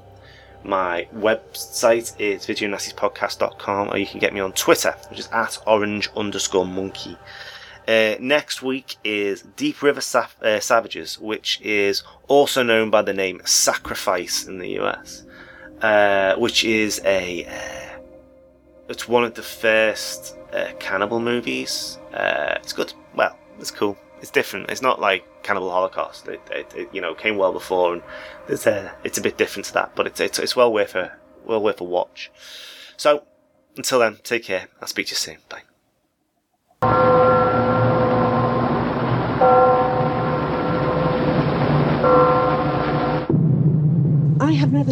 My 0.66 1.08
website 1.16 2.18
is 2.20 2.46
videonastiespodcast.com, 2.46 3.90
or 3.90 3.98
you 3.98 4.06
can 4.06 4.20
get 4.20 4.34
me 4.34 4.40
on 4.40 4.54
Twitter, 4.54 4.96
which 5.10 5.20
is 5.20 5.28
at 5.30 5.58
orange 5.66 6.10
underscore 6.16 6.66
monkey. 6.66 7.18
Uh, 7.88 8.16
next 8.20 8.62
week 8.62 8.96
is 9.04 9.42
Deep 9.58 9.82
River 9.82 10.02
uh, 10.42 10.60
Savages, 10.60 11.20
which 11.20 11.60
is 11.62 12.04
also 12.28 12.64
known 12.64 12.90
by 12.90 13.02
the 13.02 13.14
name 13.14 13.42
Sacrifice 13.44 14.46
in 14.46 14.60
the 14.60 14.80
US, 14.80 15.26
uh, 15.82 16.36
which 16.36 16.64
is 16.64 17.02
a. 17.04 17.46
Uh, 17.46 18.00
it's 18.90 19.08
one 19.08 19.24
of 19.24 19.34
the 19.34 19.42
first 19.42 20.36
uh, 20.54 20.68
cannibal 20.80 21.20
movies. 21.20 21.98
It's 22.14 22.74
good. 22.74 22.94
Well, 23.16 23.38
it's 23.60 23.72
cool. 23.72 23.98
It's 24.22 24.32
different. 24.32 24.70
It's 24.70 24.82
not 24.82 25.02
like 25.02 25.26
Cannibal 25.44 25.70
Holocaust. 25.70 26.28
It, 26.30 26.42
it, 26.52 26.74
it 26.76 26.90
you 26.94 27.02
know 27.02 27.14
came 27.14 27.36
well 27.38 27.52
before, 27.52 27.94
and 27.94 28.04
it's 28.48 28.66
a 28.66 28.94
it's 29.04 29.18
a 29.18 29.22
bit 29.22 29.38
different 29.38 29.66
to 29.66 29.74
that. 29.74 29.96
But 29.96 30.08
it's 30.08 30.20
it's, 30.22 30.40
it's 30.40 30.56
well 30.56 30.72
worth 30.72 30.96
a 30.96 31.12
well 31.46 31.62
worth 31.62 31.82
a 31.82 31.84
watch. 31.84 32.32
So 32.96 33.24
until 33.76 34.00
then, 34.00 34.20
take 34.24 34.46
care. 34.46 34.68
I'll 34.82 34.88
speak 34.88 35.08
to 35.08 35.12
you 35.12 35.18
soon. 35.18 35.38
Bye. 35.50 37.13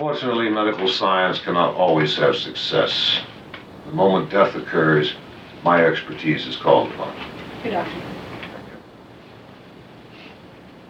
Unfortunately, 0.00 0.48
medical 0.48 0.86
science 0.86 1.40
cannot 1.40 1.74
always 1.74 2.14
have 2.18 2.36
success. 2.36 3.18
The 3.84 3.90
moment 3.90 4.30
death 4.30 4.54
occurs, 4.54 5.16
my 5.64 5.84
expertise 5.84 6.46
is 6.46 6.54
called 6.54 6.92
upon. 6.92 7.16
Good 7.64 7.72
doctor. 7.72 7.97